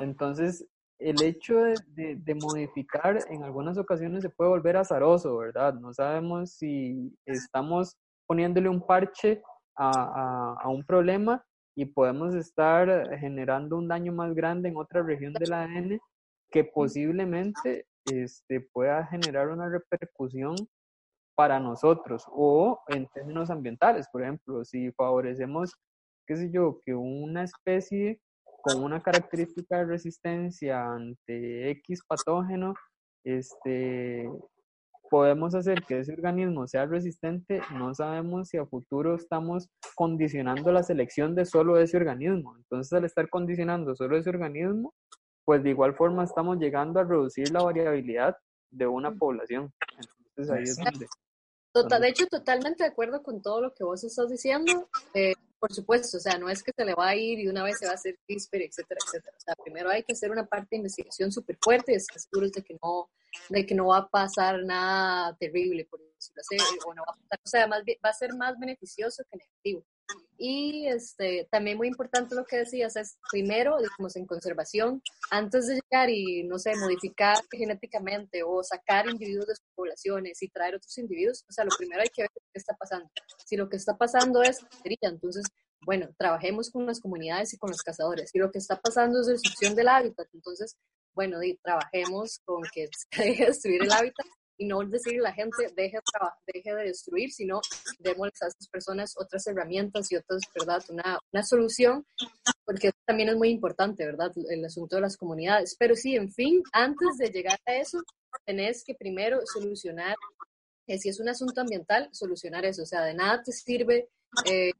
[0.00, 0.66] Entonces,
[0.98, 5.74] el hecho de, de, modificar en algunas ocasiones se puede volver azaroso, ¿verdad?
[5.74, 7.96] No sabemos si estamos
[8.26, 9.42] poniéndole un parche
[9.76, 11.44] a, a, a, un problema
[11.74, 16.00] y podemos estar generando un daño más grande en otra región del ADN
[16.50, 20.54] que posiblemente este, pueda generar una repercusión
[21.34, 25.74] para nosotros o en términos ambientales, por ejemplo, si favorecemos,
[26.26, 28.20] qué sé yo, que una especie
[28.62, 32.74] con una característica de resistencia ante X patógeno,
[33.22, 34.28] este,
[35.08, 40.82] podemos hacer que ese organismo sea resistente, no sabemos si a futuro estamos condicionando la
[40.82, 42.56] selección de solo ese organismo.
[42.56, 44.94] Entonces, al estar condicionando solo ese organismo,
[45.46, 48.36] pues de igual forma estamos llegando a reducir la variabilidad
[48.68, 49.72] de una población.
[50.28, 51.06] Entonces, ahí es donde...
[51.72, 54.88] Total, de hecho, totalmente de acuerdo con todo lo que vos estás diciendo.
[55.14, 57.62] Eh, por supuesto, o sea, no es que se le va a ir y una
[57.62, 59.36] vez se va a hacer CRISPR, etcétera, etcétera.
[59.36, 62.50] O sea, primero hay que hacer una parte de investigación súper fuerte y estar seguros
[62.50, 63.10] de que no,
[63.48, 67.20] de que no va a pasar nada terrible, por decirlo así, o no va a
[67.20, 69.86] pasar, o sea, más, va a ser más beneficioso que negativo.
[70.38, 75.80] Y este, también muy importante lo que decías es, primero, digamos, en conservación, antes de
[75.80, 80.96] llegar y, no sé, modificar genéticamente o sacar individuos de sus poblaciones y traer otros
[80.98, 83.08] individuos, o sea, lo primero hay que ver qué está pasando.
[83.46, 84.60] Si lo que está pasando es
[85.00, 85.44] entonces,
[85.80, 88.30] bueno, trabajemos con las comunidades y con los cazadores.
[88.30, 90.76] Si lo que está pasando es destrucción del hábitat, entonces,
[91.14, 94.26] bueno, trabajemos con que se deje de destruir el hábitat
[94.58, 95.98] y no decirle a la gente deje,
[96.52, 97.60] deje de destruir, sino
[97.98, 100.82] démosles a esas personas otras herramientas y otras, ¿verdad?
[100.88, 102.06] Una, una solución,
[102.64, 104.32] porque también es muy importante, ¿verdad?
[104.50, 105.76] El asunto de las comunidades.
[105.78, 107.98] Pero sí, en fin, antes de llegar a eso,
[108.44, 110.16] tenés que primero solucionar,
[110.86, 112.82] que si es un asunto ambiental, solucionar eso.
[112.82, 114.08] O sea, de nada te sirve
[114.44, 114.72] eh,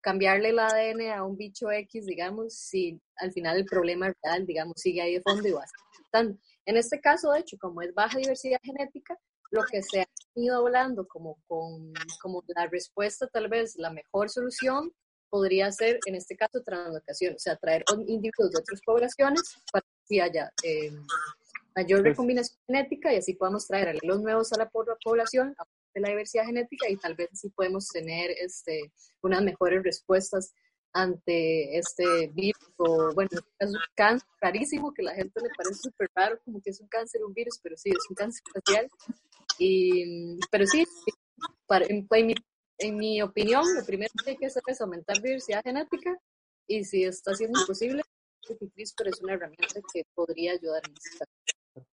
[0.00, 4.74] cambiarle el ADN a un bicho X, digamos, si al final el problema real, digamos,
[4.76, 5.64] sigue ahí de fondo y va
[6.66, 9.18] en este caso, de hecho, como es baja diversidad genética,
[9.50, 11.92] lo que se ha ido hablando como, con,
[12.22, 14.92] como la respuesta, tal vez la mejor solución,
[15.28, 19.42] podría ser, en este caso, translocación, o sea, traer individuos de otras poblaciones
[19.72, 20.90] para que haya eh,
[21.74, 25.54] mayor pues recombinación genética y así podamos traer los nuevos a la población,
[25.94, 28.92] de la diversidad genética y tal vez así podemos tener este,
[29.22, 30.52] unas mejores respuestas
[30.92, 36.10] ante este virus o bueno, es un cáncer rarísimo que la gente le parece súper
[36.14, 38.88] raro como que es un cáncer, un virus, pero sí, es un cáncer facial.
[39.58, 40.84] Y, pero sí,
[41.66, 42.34] para, en, mi,
[42.78, 46.16] en, mi, opinión, lo primero que hay que hacer es aumentar diversidad genética
[46.66, 48.02] y si está siendo imposible,
[48.74, 51.86] CRISPR es una herramienta que podría ayudar en este caso.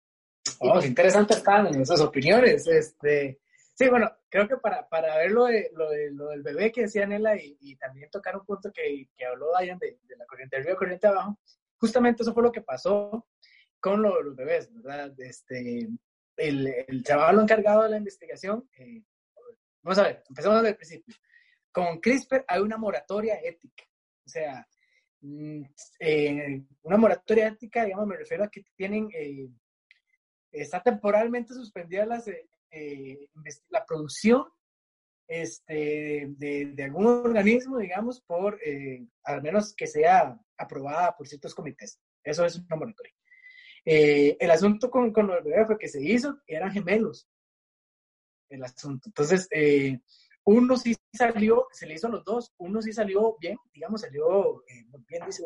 [0.59, 2.67] Oh, están esas opiniones.
[2.67, 3.39] Este,
[3.77, 6.83] Sí, bueno, creo que para, para ver lo, de, lo, de, lo del bebé que
[6.83, 10.55] decía Nela y, también tocar un punto que, que habló Dayan de, de, la corriente
[10.55, 11.37] arriba corriente abajo,
[11.77, 13.27] justamente eso fue lo que pasó
[13.81, 15.13] con los bebés, ¿verdad?
[15.19, 15.89] Este,
[16.37, 19.03] el, el chaval encargado de la investigación, eh,
[19.81, 21.15] vamos a ver, empezamos desde el principio.
[21.71, 23.83] Con CRISPR hay una moratoria ética,
[24.25, 24.65] o sea,
[25.19, 25.63] mm,
[25.99, 29.49] eh, una moratoria ética, digamos, me refiero a que tienen, eh,
[30.49, 33.29] está temporalmente suspendida las, eh, eh,
[33.69, 34.43] la producción
[35.27, 41.55] este, de, de, algún organismo, digamos, por eh, al menos que sea aprobada por ciertos
[41.55, 41.99] comités.
[42.21, 43.13] Eso es una moratoria.
[43.85, 47.29] Eh, el asunto con, con los bebés fue que se hizo, eran gemelos.
[48.49, 49.07] El asunto.
[49.07, 49.47] Entonces,
[50.43, 54.63] uno sí salió, se le hizo a los dos, uno sí salió bien, digamos, salió
[54.89, 55.43] muy bien, dice.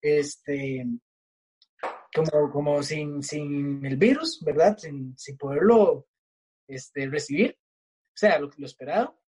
[0.00, 0.86] Este,
[2.14, 4.78] como, como sin, sin el virus, ¿verdad?
[4.78, 6.06] Sin, sin poderlo
[6.70, 7.58] este, recibir,
[8.08, 9.18] o sea, lo, lo esperado,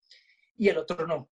[0.56, 1.28] y el otro no.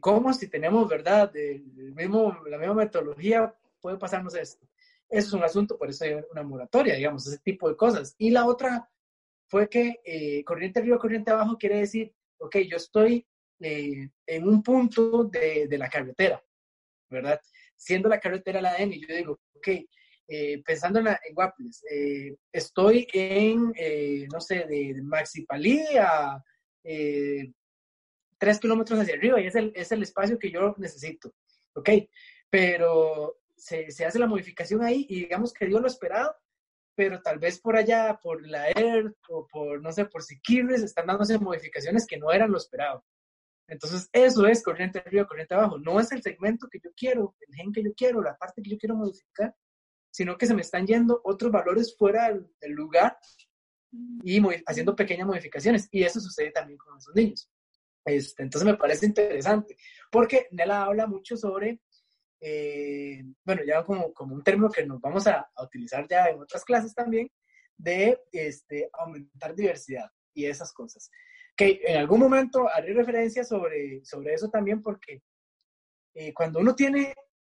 [0.00, 4.66] ¿Cómo si tenemos, verdad, el mismo, la misma metodología, puede pasarnos esto?
[5.08, 8.14] Eso es un asunto, por eso hay una moratoria, digamos, ese tipo de cosas.
[8.18, 8.90] Y la otra
[9.46, 13.26] fue que eh, corriente arriba, corriente abajo quiere decir, ok, yo estoy
[13.60, 16.42] eh, en un punto de, de, la carretera,
[17.08, 17.40] ¿verdad?
[17.76, 19.68] Siendo la carretera la ADN, yo digo, ok,
[20.28, 23.72] eh, pensando en, en Guapiles, eh, estoy en,
[24.32, 26.42] no sé, de Maxi Palí a
[28.38, 31.34] tres kilómetros hacia arriba y es el, es el espacio que yo necesito,
[31.74, 31.90] ¿ok?
[32.48, 36.34] Pero se, se hace la modificación ahí y digamos que dio lo esperado,
[36.94, 41.06] pero tal vez por allá, por la ERT o por, no sé, por Siquirres, están
[41.06, 43.04] dándose modificaciones que no eran lo esperado.
[43.68, 45.78] Entonces, eso es corriente arriba, corriente abajo.
[45.78, 48.70] No es el segmento que yo quiero, el gen que yo quiero, la parte que
[48.70, 49.54] yo quiero modificar,
[50.10, 52.28] sino que se me están yendo otros valores fuera
[52.60, 53.18] del, lugar
[54.22, 55.88] y haciendo pequeñas modificaciones.
[55.90, 57.50] Y eso sucede también con esos niños.
[58.04, 59.76] Este, entonces, me parece interesante,
[60.10, 61.80] porque Nela habla mucho sobre,
[62.40, 66.40] eh, bueno, ya como, como un término que nos vamos a, a utilizar ya en
[66.40, 67.30] otras clases también,
[67.76, 71.10] de este, aumentar diversidad y esas cosas
[71.58, 75.22] que en algún momento haré referencia sobre, sobre eso también porque
[76.14, 77.12] eh, cuando uno tiene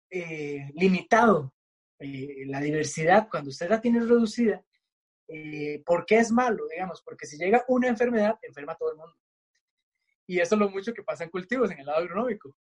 [0.09, 1.53] eh, limitado
[2.01, 4.64] eh, la diversidad, cuando usted la tiene reducida,
[5.84, 6.66] ¿por qué es malo?
[6.68, 9.16] Digamos, porque si llega una enfermedad, enferma a todo el mundo.
[10.26, 12.57] Y eso es lo mucho que pasa en cultivos, en el lado agronómico,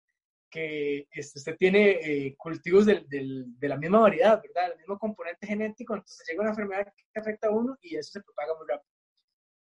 [0.51, 4.71] que este, usted tiene cultivos del, del, de la misma variedad, ¿verdad?
[4.71, 8.21] El mismo componente genético, entonces llega una enfermedad que afecta a uno y eso se
[8.21, 8.91] propaga muy rápido.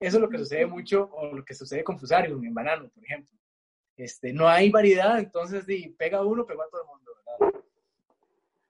[0.00, 3.04] Eso es lo que sucede mucho, o lo que sucede con Fusarium en banano, por
[3.04, 3.32] ejemplo.
[3.96, 7.12] Este, no hay variedad, entonces di, pega uno, pega a todo el mundo.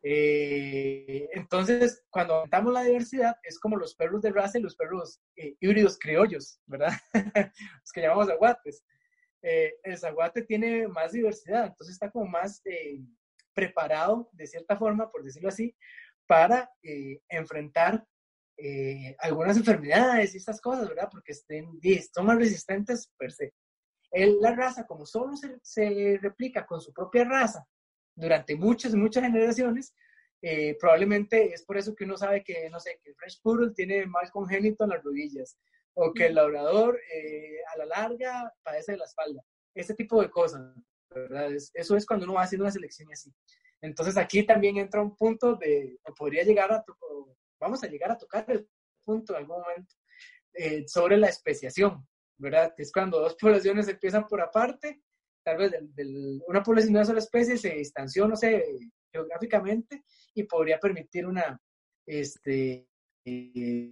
[0.06, 5.20] Eh, entonces, cuando aumentamos la diversidad, es como los perros de raza y los perros
[5.34, 6.92] eh, híbridos criollos, ¿verdad?
[7.80, 8.84] los que llamamos aguates.
[9.40, 12.62] Eh, el zaguate tiene más diversidad, entonces está como más
[13.54, 15.74] preparado, de cierta forma, por decirlo así,
[16.26, 16.70] para
[17.28, 18.06] enfrentar
[18.56, 21.08] eh, algunas enfermedades y estas cosas, ¿verdad?
[21.10, 21.80] Porque estén,
[22.12, 23.52] son más resistentes per se.
[24.10, 27.66] El, la raza, como solo se, se, replica con su propia raza
[28.14, 29.94] durante muchas, muchas generaciones,
[30.42, 33.72] eh, probablemente es por eso que uno sabe que, no sé, que el French Poodle
[33.74, 35.58] tiene mal congénito en las rodillas,
[35.94, 39.42] o que el labrador eh, a la larga padece de la espalda.
[39.74, 40.60] Este tipo de cosas,
[41.10, 41.50] ¿verdad?
[41.52, 43.32] eso es cuando uno va haciendo una selección así.
[43.80, 46.84] Entonces aquí también entra un punto de, podría llegar a,
[47.60, 48.68] vamos a llegar a tocar el
[49.04, 49.94] punto en algún momento
[50.54, 52.06] eh, sobre la especiación,
[52.38, 52.72] ¿verdad?
[52.76, 55.02] Es cuando dos poblaciones empiezan por aparte,
[55.44, 55.72] tal vez
[56.46, 58.64] una población de una sola especie se distanció, no sé,
[59.12, 61.60] geográficamente y podría permitir una,
[62.06, 62.88] este,
[63.24, 63.90] eh,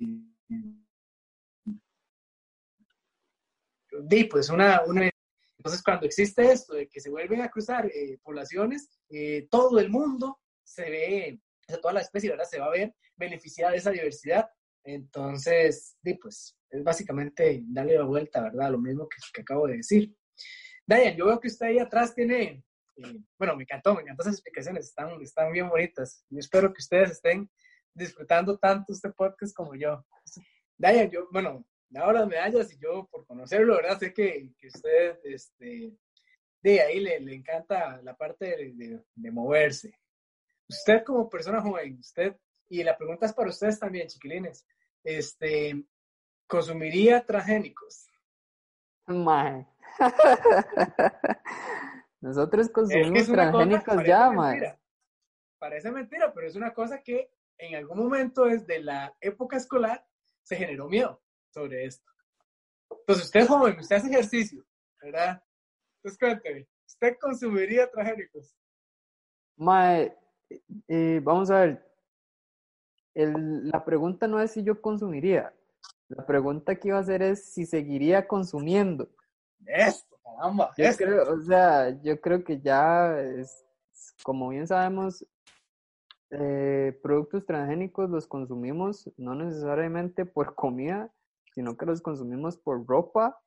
[4.30, 5.10] pues una, una,
[5.58, 8.88] entonces cuando existe esto de que se vuelven a cruzar eh, poblaciones,
[9.50, 11.40] todo el mundo se ve,
[11.80, 12.46] toda la especie, ¿verdad?
[12.50, 14.48] Se va a ver beneficiar de esa diversidad.
[14.84, 18.70] Entonces, pues es básicamente darle la vuelta, ¿verdad?
[18.70, 20.14] Lo mismo que, que acabo de decir.
[20.86, 22.64] Diane, yo veo que usted ahí atrás tiene,
[22.96, 26.24] eh, bueno, me encantó, me encantó esas explicaciones, están, están bien bonitas.
[26.28, 27.50] Yo espero que ustedes estén
[27.94, 30.04] disfrutando tanto este podcast como yo.
[30.76, 31.64] Diane, yo, bueno,
[31.94, 33.98] ahora las medallas y yo por conocerlo, ¿verdad?
[33.98, 35.92] Sé que, que usted, este,
[36.62, 39.98] de ahí le, le encanta la parte de, de, de moverse.
[40.68, 42.36] Usted como persona joven, usted
[42.68, 44.66] y la pregunta es para ustedes también, chiquilines.
[45.04, 45.84] Este,
[46.46, 48.06] ¿Consumiría transgénicos?
[49.06, 49.66] Mae.
[52.20, 54.78] Nosotros consumimos transgénicos ya, mae.
[55.58, 60.04] Parece mentira, pero es una cosa que en algún momento desde la época escolar
[60.42, 61.20] se generó miedo
[61.50, 62.10] sobre esto.
[62.90, 64.64] Entonces, usted es joven, usted hace ejercicio,
[65.00, 65.42] ¿verdad?
[65.96, 68.56] Entonces, cuénteme, ¿usted consumiría transgénicos?
[69.56, 70.16] Mae,
[70.88, 71.92] eh, vamos a ver,
[73.14, 75.54] el, la pregunta no es si yo consumiría.
[76.08, 79.08] La pregunta que iba a hacer es si seguiría consumiendo.
[79.66, 80.72] Esto, caramba.
[80.76, 83.64] Yo creo, o sea, yo creo que ya es,
[84.22, 85.24] como bien sabemos,
[86.30, 91.12] eh, productos transgénicos los consumimos no necesariamente por comida,
[91.54, 93.38] sino que los consumimos por ropa,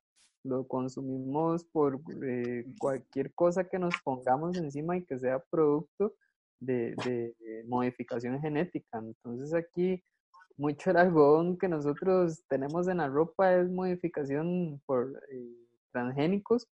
[0.43, 6.13] lo consumimos por eh, cualquier cosa que nos pongamos encima y que sea producto
[6.59, 8.99] de, de modificación genética.
[8.99, 10.03] Entonces aquí
[10.57, 15.64] mucho el algodón que nosotros tenemos en la ropa es modificación por eh,
[15.95, 16.67] transgénicos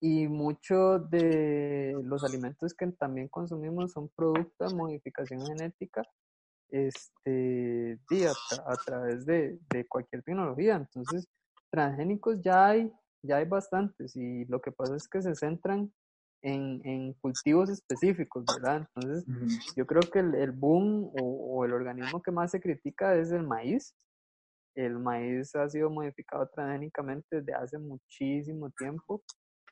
[0.00, 6.02] y mucho de los alimentos que también consumimos son productos de modificación genética
[6.68, 10.76] este, a, a través de, de, cualquier tecnología.
[10.76, 11.26] Entonces,
[11.70, 12.92] transgénicos ya hay,
[13.22, 15.92] ya hay bastantes y lo que pasa es que se centran
[16.42, 18.88] en, en cultivos específicos, ¿verdad?
[18.94, 19.24] Entonces,
[19.76, 23.30] yo creo que el, el boom o, o, el organismo que más se critica es
[23.30, 23.94] el maíz.
[24.74, 29.22] El maíz ha sido modificado transgénicamente desde hace muchísimo tiempo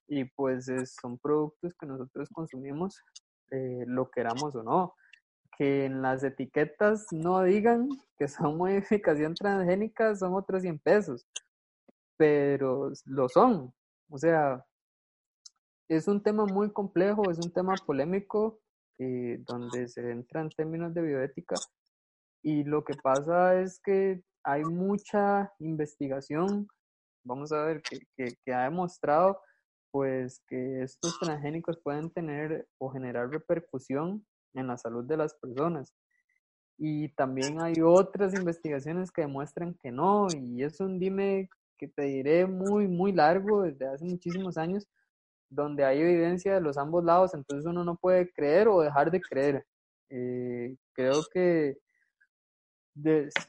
[0.07, 0.66] y pues
[1.01, 3.01] son productos que nosotros consumimos,
[3.51, 4.94] eh, lo queramos o no,
[5.57, 7.88] que en las etiquetas no digan
[8.18, 11.26] que son modificación transgénica son otros 100 pesos,
[12.16, 13.72] pero lo son.
[14.11, 14.64] O sea,
[15.88, 18.61] es un tema muy complejo, es un tema polémico,
[18.98, 21.57] eh, donde se entra en términos de bioética,
[22.43, 26.68] y lo que pasa es que hay mucha investigación,
[27.24, 29.41] vamos a ver, que, que, que ha demostrado
[29.91, 34.24] pues que estos transgénicos pueden tener o generar repercusión
[34.55, 35.93] en la salud de las personas.
[36.78, 42.03] Y también hay otras investigaciones que demuestran que no, y es un dime que te
[42.03, 44.86] diré muy, muy largo desde hace muchísimos años,
[45.51, 49.20] donde hay evidencia de los ambos lados, entonces uno no puede creer o dejar de
[49.20, 49.66] creer.
[50.09, 51.76] Eh, creo que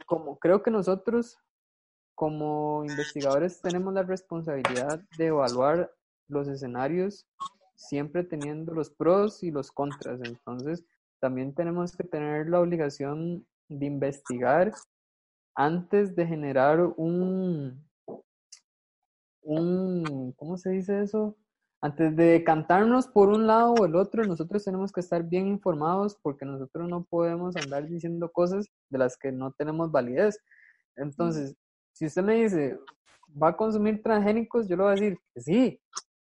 [0.06, 1.38] como creo que nosotros
[2.16, 5.92] como investigadores tenemos la responsabilidad de evaluar
[6.28, 7.28] los escenarios
[7.76, 10.22] siempre teniendo los pros y los contras.
[10.22, 10.86] Entonces,
[11.20, 14.72] también tenemos que tener la obligación de investigar
[15.56, 17.84] antes de generar un,
[19.42, 21.36] un, ¿cómo se dice eso?
[21.84, 26.16] Antes de cantarnos por un lado o el otro, nosotros tenemos que estar bien informados
[26.22, 30.40] porque nosotros no podemos andar diciendo cosas de las que no tenemos validez.
[30.96, 31.56] Entonces,
[31.94, 32.80] si usted me dice,
[33.42, 34.68] ¿va a consumir transgénicos?
[34.68, 35.82] Yo le voy a decir sí,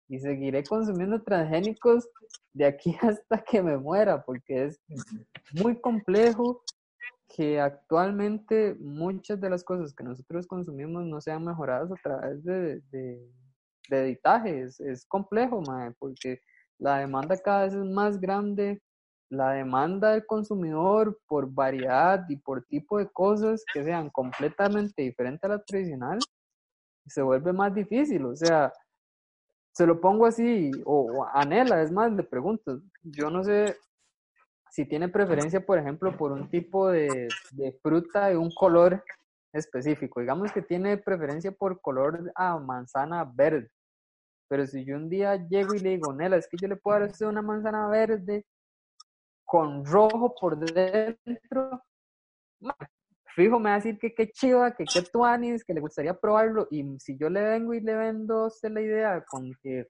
[0.08, 2.08] y seguiré consumiendo transgénicos
[2.54, 4.82] de aquí hasta que me muera, porque es
[5.54, 6.64] muy complejo
[7.28, 12.82] que actualmente muchas de las cosas que nosotros consumimos no sean mejoradas a través de,
[12.92, 13.26] de,
[13.98, 14.62] editaje.
[14.62, 15.62] Es, complejo,
[16.00, 16.42] porque
[16.80, 18.82] la demanda cada vez es más grande,
[19.30, 25.44] la demanda del consumidor por variedad y por tipo de cosas que sean completamente diferentes
[25.44, 26.20] a la tradicional
[27.06, 28.26] se vuelve más difícil.
[28.26, 28.72] O sea,
[29.74, 33.78] se lo pongo así, o, anhela, es más, le pregunto, yo no sé
[34.70, 37.28] si tiene preferencia, por ejemplo, por un tipo de,
[37.82, 39.04] fruta de un color
[39.54, 40.22] específico.
[40.22, 43.70] Digamos que tiene preferencia por color a manzana verde.
[44.52, 47.00] Pero si yo un día llego y le digo, Nela, es que yo le puedo
[47.00, 48.46] dar una manzana verde
[49.46, 51.82] con rojo por dentro,
[53.34, 56.68] fijo me va a decir que qué chiva, que qué tuanis, que le gustaría probarlo.
[56.70, 59.88] Y si yo le vengo y le vendo a la idea con que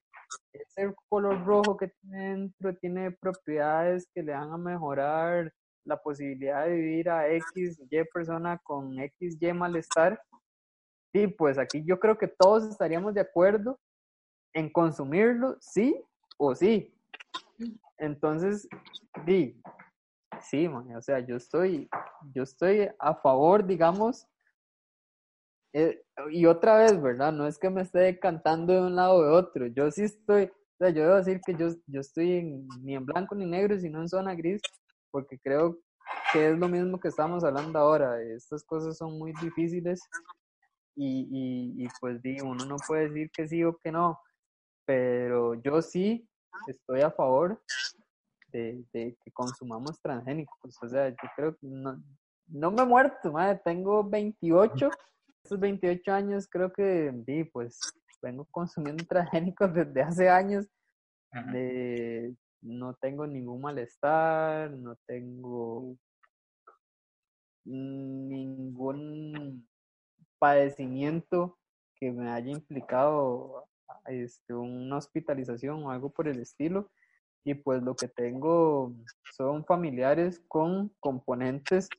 [0.53, 5.51] ese color rojo que tiene dentro tiene propiedades que le van a mejorar
[5.85, 10.21] la posibilidad de vivir a X, Y persona con X, Y malestar,
[11.11, 13.79] sí, pues aquí yo creo que todos estaríamos de acuerdo
[14.53, 15.95] en consumirlo, sí
[16.37, 16.93] o sí.
[17.97, 18.67] Entonces,
[19.25, 19.61] di,
[20.41, 21.89] sí, o sea, yo estoy,
[22.33, 24.27] yo estoy a favor, digamos,
[25.73, 27.31] eh, y otra vez, ¿verdad?
[27.31, 30.45] No es que me esté cantando de un lado o de otro, yo sí estoy,
[30.45, 32.43] o sea, yo debo decir que yo, yo estoy
[32.81, 34.61] ni en blanco ni negro, sino en zona gris,
[35.11, 35.79] porque creo
[36.33, 40.01] que es lo mismo que estamos hablando ahora, estas cosas son muy difíciles
[40.95, 44.19] y, y, y pues digo, uno no puede decir que sí o que no,
[44.85, 46.27] pero yo sí
[46.67, 47.61] estoy a favor
[48.51, 50.77] de, que consumamos transgénicos.
[50.81, 52.01] O sea, yo creo que no,
[52.47, 53.61] no me he muerto, madre.
[53.63, 54.89] tengo 28.
[55.43, 57.79] Estos 28 años creo que, sí, pues,
[58.21, 60.67] vengo consumiendo transgénicos desde hace años.
[61.51, 65.95] De, no tengo ningún malestar, no tengo
[67.63, 69.65] ningún
[70.37, 71.57] padecimiento
[71.95, 73.65] que me haya implicado
[74.05, 76.89] este, una hospitalización o algo por el estilo
[77.43, 78.93] y pues lo que tengo
[79.35, 81.89] son familiares con componentes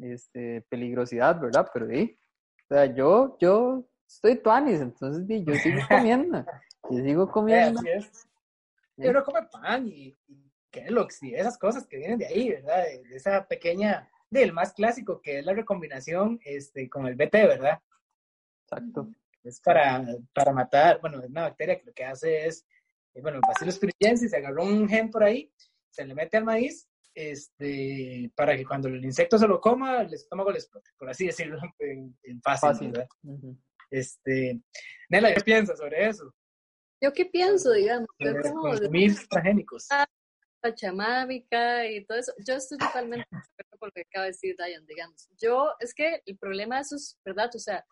[0.00, 1.68] este, peligrosidad, ¿verdad?
[1.72, 2.18] Pero sí,
[2.64, 6.44] o sea, yo, yo estoy tuanis, entonces yo sigo comiendo,
[6.90, 7.80] yo sigo comiendo.
[8.98, 12.84] Yo no come pan y, y Kellogg's y esas cosas que vienen de ahí, ¿verdad?
[12.84, 17.80] De, esa pequeña, del más clásico que es la recombinación este, con el BT, ¿verdad?
[18.64, 19.08] Exacto.
[19.46, 20.04] Es para,
[20.34, 22.66] para matar, bueno, es una bacteria que lo que hace es
[23.20, 25.50] bueno, el Bacillus thuringiensis se agarró un gen por ahí,
[25.90, 30.12] se le mete al maíz, este, para que cuando el insecto se lo coma, el
[30.12, 33.08] estómago le explote, por así decirlo, en, fácil, ¿verdad?
[33.90, 34.60] Este,
[35.08, 36.34] Nela, ¿qué piensas sobre eso?
[37.00, 38.08] ¿Yo qué pienso, digamos?
[38.18, 39.88] Yo como consumir transgénicos.
[40.74, 42.32] chamámica y todo eso.
[42.44, 45.28] Yo estoy totalmente de acuerdo con lo que acaba de decir Diane, digamos.
[45.38, 47.50] Yo, es que el problema de eso es, ¿verdad?
[47.54, 47.84] O sea,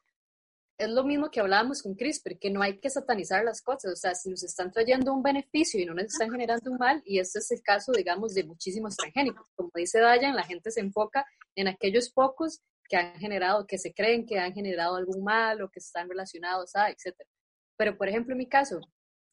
[0.77, 3.97] es lo mismo que hablábamos con CRISPR, que no hay que satanizar las cosas, o
[3.97, 7.21] sea, si nos están trayendo un beneficio y no nos están generando un mal, y
[7.21, 9.47] este es el caso, digamos, de muchísimos transgénicos.
[9.55, 11.25] Como dice Dayan, la gente se enfoca
[11.55, 15.71] en aquellos pocos que han generado, que se creen que han generado algún mal o
[15.71, 17.15] que están relacionados a, etc.
[17.77, 18.81] Pero, por ejemplo, en mi caso,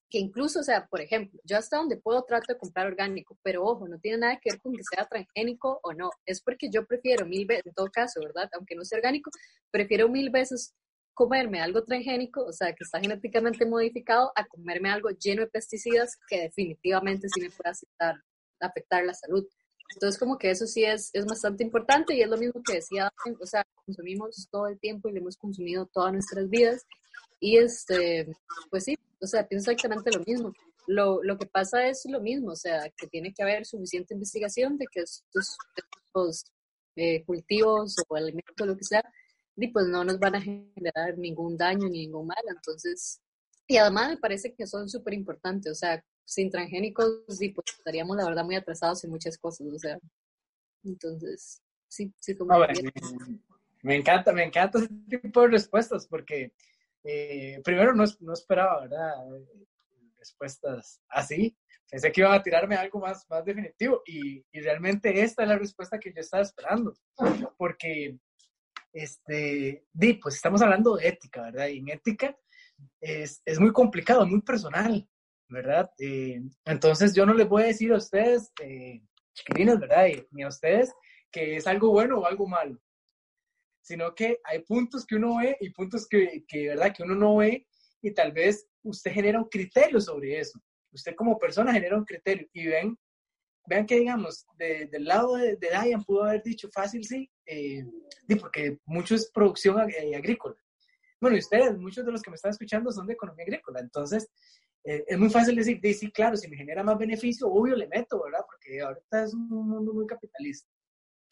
[0.10, 3.64] que incluso, o sea, por ejemplo, yo hasta donde puedo trato de comprar orgánico, pero
[3.64, 6.86] ojo, no tiene nada que ver con que sea transgénico o no, es porque yo
[6.86, 8.50] prefiero mil veces, en todo caso, ¿verdad?
[8.54, 9.32] Aunque no sea orgánico,
[9.72, 10.76] prefiero mil veces
[11.14, 16.18] comerme algo transgénico, o sea, que está genéticamente modificado, a comerme algo lleno de pesticidas
[16.28, 18.16] que definitivamente sí me puede afectar,
[18.60, 19.46] afectar la salud.
[19.94, 23.12] Entonces, como que eso sí es, es bastante importante y es lo mismo que decía,
[23.40, 26.86] o sea, consumimos todo el tiempo y lo hemos consumido todas nuestras vidas.
[27.40, 28.28] Y este,
[28.70, 30.54] pues sí, o sea, pienso exactamente lo mismo.
[30.88, 34.78] Lo, lo que pasa es lo mismo, o sea, que tiene que haber suficiente investigación
[34.78, 36.46] de que estos,
[36.96, 39.04] eh, cultivos o alimentos, lo que sea,
[39.64, 42.44] y pues no nos van a generar ningún daño ni ningún mal.
[42.50, 43.22] Entonces,
[43.68, 48.18] y además me parece que son súper importantes, o sea, sin transgénicos, sí, pues estaríamos
[48.18, 49.98] la verdad muy atrasados en muchas cosas, o sea,
[50.84, 52.58] entonces, sí, sí, como...
[53.84, 56.54] me, encanta, me encanta ese tipo de respuestas porque
[57.04, 59.14] eh, primero no, no, esperaba, ¿verdad?
[60.18, 61.56] Respuestas así.
[61.90, 65.58] Pensé que iban a tirarme algo más, más definitivo y, y realmente esta es la
[65.58, 66.94] respuesta que yo estaba esperando,
[67.58, 68.18] porque,
[68.94, 71.68] este, di, pues estamos hablando de ética, ¿verdad?
[71.68, 72.38] Y en ética
[73.00, 75.08] es, es muy complicado, muy personal.
[75.52, 75.92] ¿verdad?
[76.00, 79.02] Eh, entonces yo no les voy a decir a ustedes, eh,
[79.34, 80.08] chiquilines, ¿verdad?
[80.32, 80.94] ni a ustedes
[81.32, 82.78] que es algo bueno o algo malo,
[83.82, 86.94] sino que hay puntos que uno ve y puntos que, que, ¿verdad?
[86.96, 87.68] Que uno no ve
[88.02, 90.60] y tal vez usted genera un criterio sobre eso.
[90.92, 92.98] Usted como persona genera un criterio y ven,
[93.66, 97.86] vean que digamos, del lado de, de, Diane pudo haber dicho fácil, sí, eh,
[98.40, 100.56] porque mucho es producción eh, agrícola.
[101.20, 104.30] Bueno, y ustedes, muchos de los que me están escuchando son de economía agrícola, entonces
[104.84, 108.24] eh, es muy fácil decir, sí, claro, si me genera más beneficio, obvio le meto,
[108.24, 108.44] ¿verdad?
[108.46, 110.70] Porque ahorita es un mundo muy capitalista.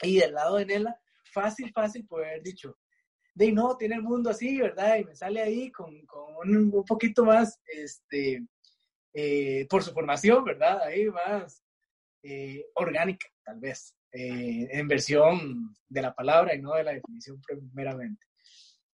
[0.02, 1.00] Y del lado de Nela,
[1.34, 2.78] fácil, fácil poder haber dicho,
[3.34, 4.98] de no, tiene el mundo así, ¿verdad?
[4.98, 8.46] Y me sale ahí con, con un, un, poquito más, este,
[9.14, 10.82] eh, por su formación, ¿verdad?
[10.84, 11.64] Ahí más
[12.24, 17.42] eh, orgánica, tal vez, eh, en versión de la palabra y no de la definición
[17.42, 18.26] primeramente.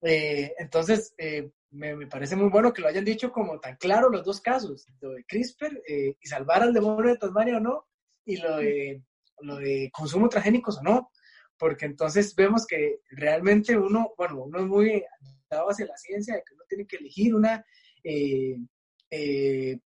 [0.02, 4.08] Eh, entonces, eh, me, me, parece muy bueno que lo hayan dicho como tan claro
[4.08, 7.86] los dos casos, lo de CRISPR eh, y salvar al demonio de Tasmania o no,
[8.24, 9.02] y lo de,
[9.40, 11.10] lo de consumo transgénicos o no,
[11.58, 15.04] porque entonces vemos que realmente uno, bueno, uno es muy
[15.50, 17.64] dado hacia la ciencia, de que uno tiene que elegir una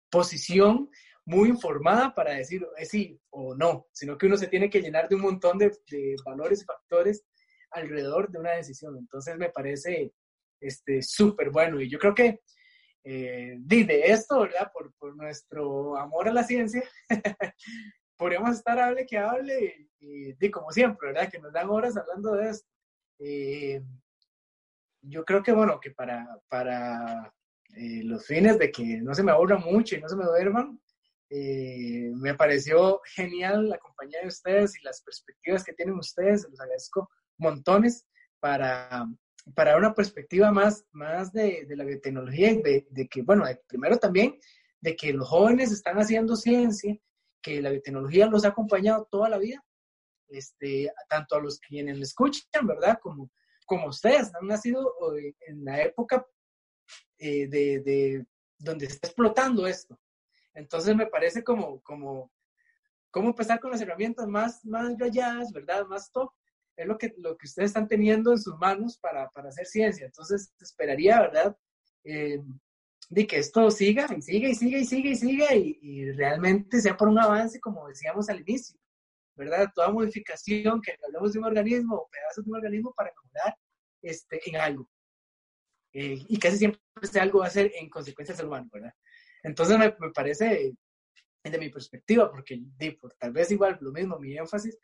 [0.09, 0.89] posición
[1.27, 5.17] muy informada para decir sí o no, sino que uno se tiene que llenar de
[5.17, 7.25] un montón de, de valores y factores
[7.73, 8.97] alrededor de una decisión.
[8.97, 10.13] Entonces me parece
[10.61, 12.41] este súper bueno y yo creo que
[13.09, 14.71] eh, de esto, ¿verdad?
[14.73, 16.83] Por, por, nuestro amor a la ciencia,
[18.17, 21.31] podríamos estar hable que hable y, y, como siempre, ¿verdad?
[21.31, 22.69] Que nos dan horas hablando de esto.
[23.21, 23.81] Eh,
[25.03, 27.33] yo creo que, bueno, que para, para
[27.77, 30.81] eh, los fines de que no se me aburra mucho y no se me duerman,
[31.29, 36.51] eh, me pareció genial la compañía de ustedes y las perspectivas que tienen ustedes, se
[36.51, 38.07] los agradezco montones
[38.39, 39.07] para,
[39.55, 44.39] para una perspectiva más, más de, de la biotecnología y de, que, bueno, primero también
[44.81, 46.97] de que los jóvenes están haciendo ciencia,
[47.43, 49.65] que la biotecnología los ha acompañado toda la vida,
[50.29, 52.99] este, tanto a los quienes me escuchan, ¿verdad?
[53.03, 53.31] Como,
[53.67, 56.27] como ustedes han nacido eh, en la época
[57.19, 58.27] eh, de, de,
[58.59, 59.99] donde está explotando esto.
[60.57, 62.33] Entonces me parece como, como,
[63.11, 65.87] como empezar con las herramientas más, más rayadas, ¿verdad?
[65.87, 66.33] Más top
[66.77, 70.07] es lo que, lo que ustedes están teniendo en sus manos para, para hacer ciencia.
[70.07, 71.57] Entonces, esperaría, ¿verdad?
[72.05, 72.43] Eh,
[73.09, 76.81] de que esto siga y siga y siga y siga y siga y, y, realmente
[76.81, 78.79] sea por un avance, como decíamos al inicio,
[79.37, 79.71] ¿verdad?
[79.75, 83.57] Toda modificación que hablamos de un organismo o pedazos de un organismo para mejorar
[84.03, 84.89] este, en algo.
[85.93, 88.93] Eh, y casi siempre ese algo va a ser en consecuencia del ser humano, ¿verdad?
[89.47, 90.75] Entonces me, parece,
[91.43, 94.77] desde mi perspectiva, porque de, por, tal vez igual lo mismo, mi énfasis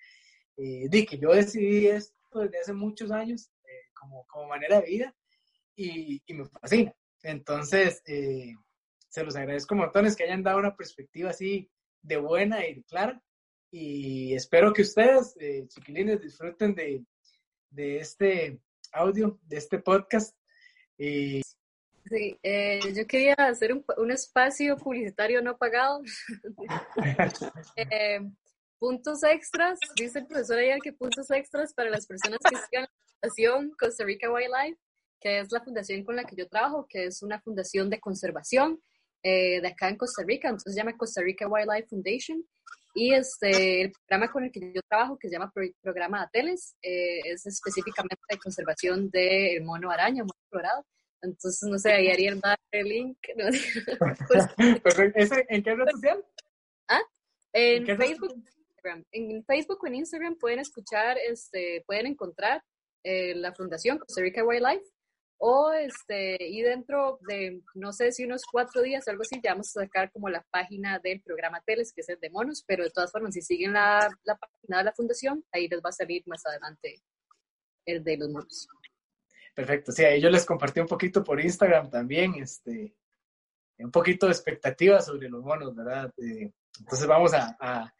[0.56, 4.86] eh, di que yo decidí esto desde hace muchos años eh, como, como, manera de
[4.86, 5.14] vida
[5.74, 6.94] y, y me fascina.
[7.24, 8.54] Entonces, eh,
[9.08, 11.68] se los agradezco montones que hayan dado una perspectiva así
[12.00, 13.20] de buena y de clara.
[13.72, 15.34] Y espero que ustedes,
[15.68, 17.04] chiquilines, disfruten de,
[17.70, 18.60] de, este
[18.92, 20.36] audio, de este podcast.
[22.12, 26.02] Sí, eh, yo quería hacer un, un, espacio publicitario no pagado.
[27.76, 28.20] eh,
[28.78, 32.90] puntos extras, dice el profesor ayer que puntos extras para las personas que sigan la
[33.14, 34.78] fundación Costa Rica Wildlife,
[35.20, 38.78] que es la fundación con la que yo trabajo, que es una fundación de conservación
[39.22, 42.44] eh, de acá en Costa Rica, entonces se llama Costa Rica Wildlife Foundation.
[42.94, 46.76] Y este, el programa con el que yo trabajo, que se llama Pro Programa Ateles,
[46.82, 50.84] eh, es específicamente de conservación del mono araña, mono colorado.
[51.22, 53.18] Entonces, no sé, ahí Ariel va el link.
[54.28, 54.46] Pues,
[55.48, 56.24] ¿En qué red social?
[56.88, 57.00] ¿Ah?
[57.52, 58.44] En, Facebook.
[59.12, 62.62] En Facebook o en Instagram pueden escuchar, este, pueden encontrar
[63.04, 64.84] eh, la Fundación Costa Rica Wildlife
[65.44, 69.76] o este, y dentro de, no sé si unos cuatro días, algo así, ya vamos
[69.76, 72.90] a sacar como la página del programa Teles, que es el de monos, pero de
[72.90, 76.22] todas formas, si siguen la, la página de la fundación, ahí les va a salir
[76.26, 77.02] más adelante
[77.86, 78.68] el de los monos.
[79.54, 82.94] Perfecto, sí, ahí yo les compartí un poquito por Instagram también, este,
[83.78, 86.12] un poquito de expectativas sobre los monos, ¿verdad?
[86.16, 87.94] Eh, entonces vamos a, a,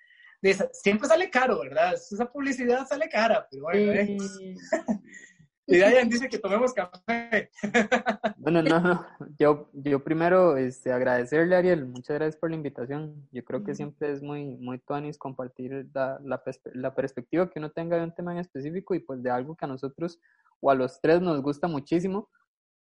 [0.72, 1.94] siempre sale caro, ¿verdad?
[1.94, 4.16] Esa publicidad sale cara, pero bueno, ¿eh?
[5.66, 7.50] Y Dayan dice que tomemos café.
[8.36, 9.06] Bueno, no, no.
[9.38, 13.28] Yo, yo primero este, agradecerle Ariel, muchas gracias por la invitación.
[13.30, 16.42] Yo creo que siempre es muy, muy tuanis compartir la, la,
[16.74, 19.64] la, perspectiva que uno tenga de un tema en específico y pues de algo que
[19.64, 20.18] a nosotros
[20.60, 22.28] o a los tres nos gusta muchísimo.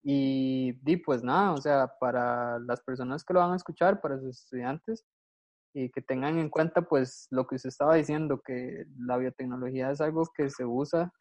[0.02, 4.20] Y, di pues nada, o sea, para las personas que lo van a escuchar, para
[4.20, 5.06] sus estudiantes,
[5.74, 10.00] y que tengan en cuenta pues lo que usted estaba diciendo, que la biotecnología es
[10.00, 11.12] algo que se usa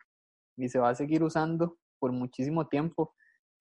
[0.57, 3.15] y se va a seguir usando por muchísimo tiempo.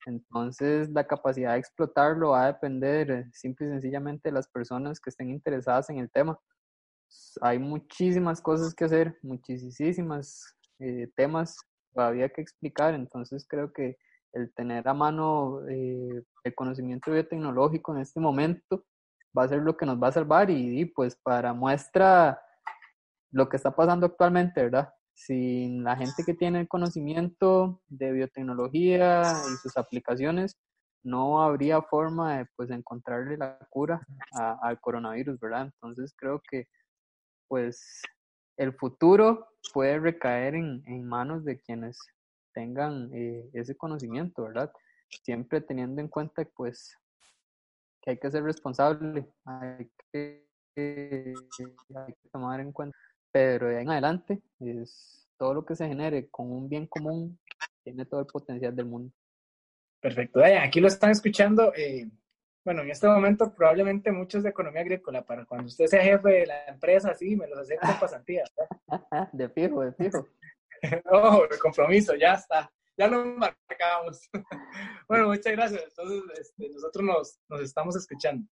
[0.05, 4.99] Entonces, la capacidad de explotarlo va a depender eh, simple y sencillamente de las personas
[4.99, 6.39] que estén interesadas en el tema.
[7.41, 11.57] Hay muchísimas cosas que hacer, muchísimas eh, temas
[11.93, 13.97] todavía que explicar, entonces creo que
[14.34, 18.85] el tener a mano eh, el conocimiento biotecnológico en este momento
[19.38, 22.41] va a ser lo que nos va a salvar y, y pues para muestra
[23.31, 24.89] lo que está pasando actualmente, ¿verdad?
[25.13, 30.57] Sin la gente que tiene el conocimiento de biotecnología y sus aplicaciones,
[31.03, 35.65] no habría forma de pues encontrarle la cura al coronavirus, ¿verdad?
[35.65, 36.67] Entonces creo que
[37.47, 38.01] pues
[38.57, 41.99] el futuro puede recaer en, en manos de quienes
[42.53, 44.71] tengan eh, ese conocimiento, ¿verdad?
[45.23, 46.95] Siempre teniendo en cuenta pues
[48.01, 52.97] que hay que ser responsable, hay que, hay que tomar en cuenta
[53.32, 57.40] pero de ahí en adelante es todo lo que se genere con un bien común
[57.84, 59.14] tiene todo el potencial del mundo.
[59.99, 60.41] Perfecto.
[60.44, 61.74] Aquí lo están escuchando.
[61.76, 62.10] Eh,
[62.64, 66.45] bueno, en este momento probablemente muchos de economía agrícola, para cuando usted sea jefe de
[66.45, 68.44] la empresa, sí, me los acepto en pasantía.
[69.32, 70.28] de fijo, de fijo.
[71.12, 72.72] oh, de compromiso, ya está.
[72.98, 74.30] Ya lo marcamos.
[75.08, 75.84] bueno, muchas gracias.
[75.88, 78.48] Entonces, este, nosotros nos, nos estamos escuchando.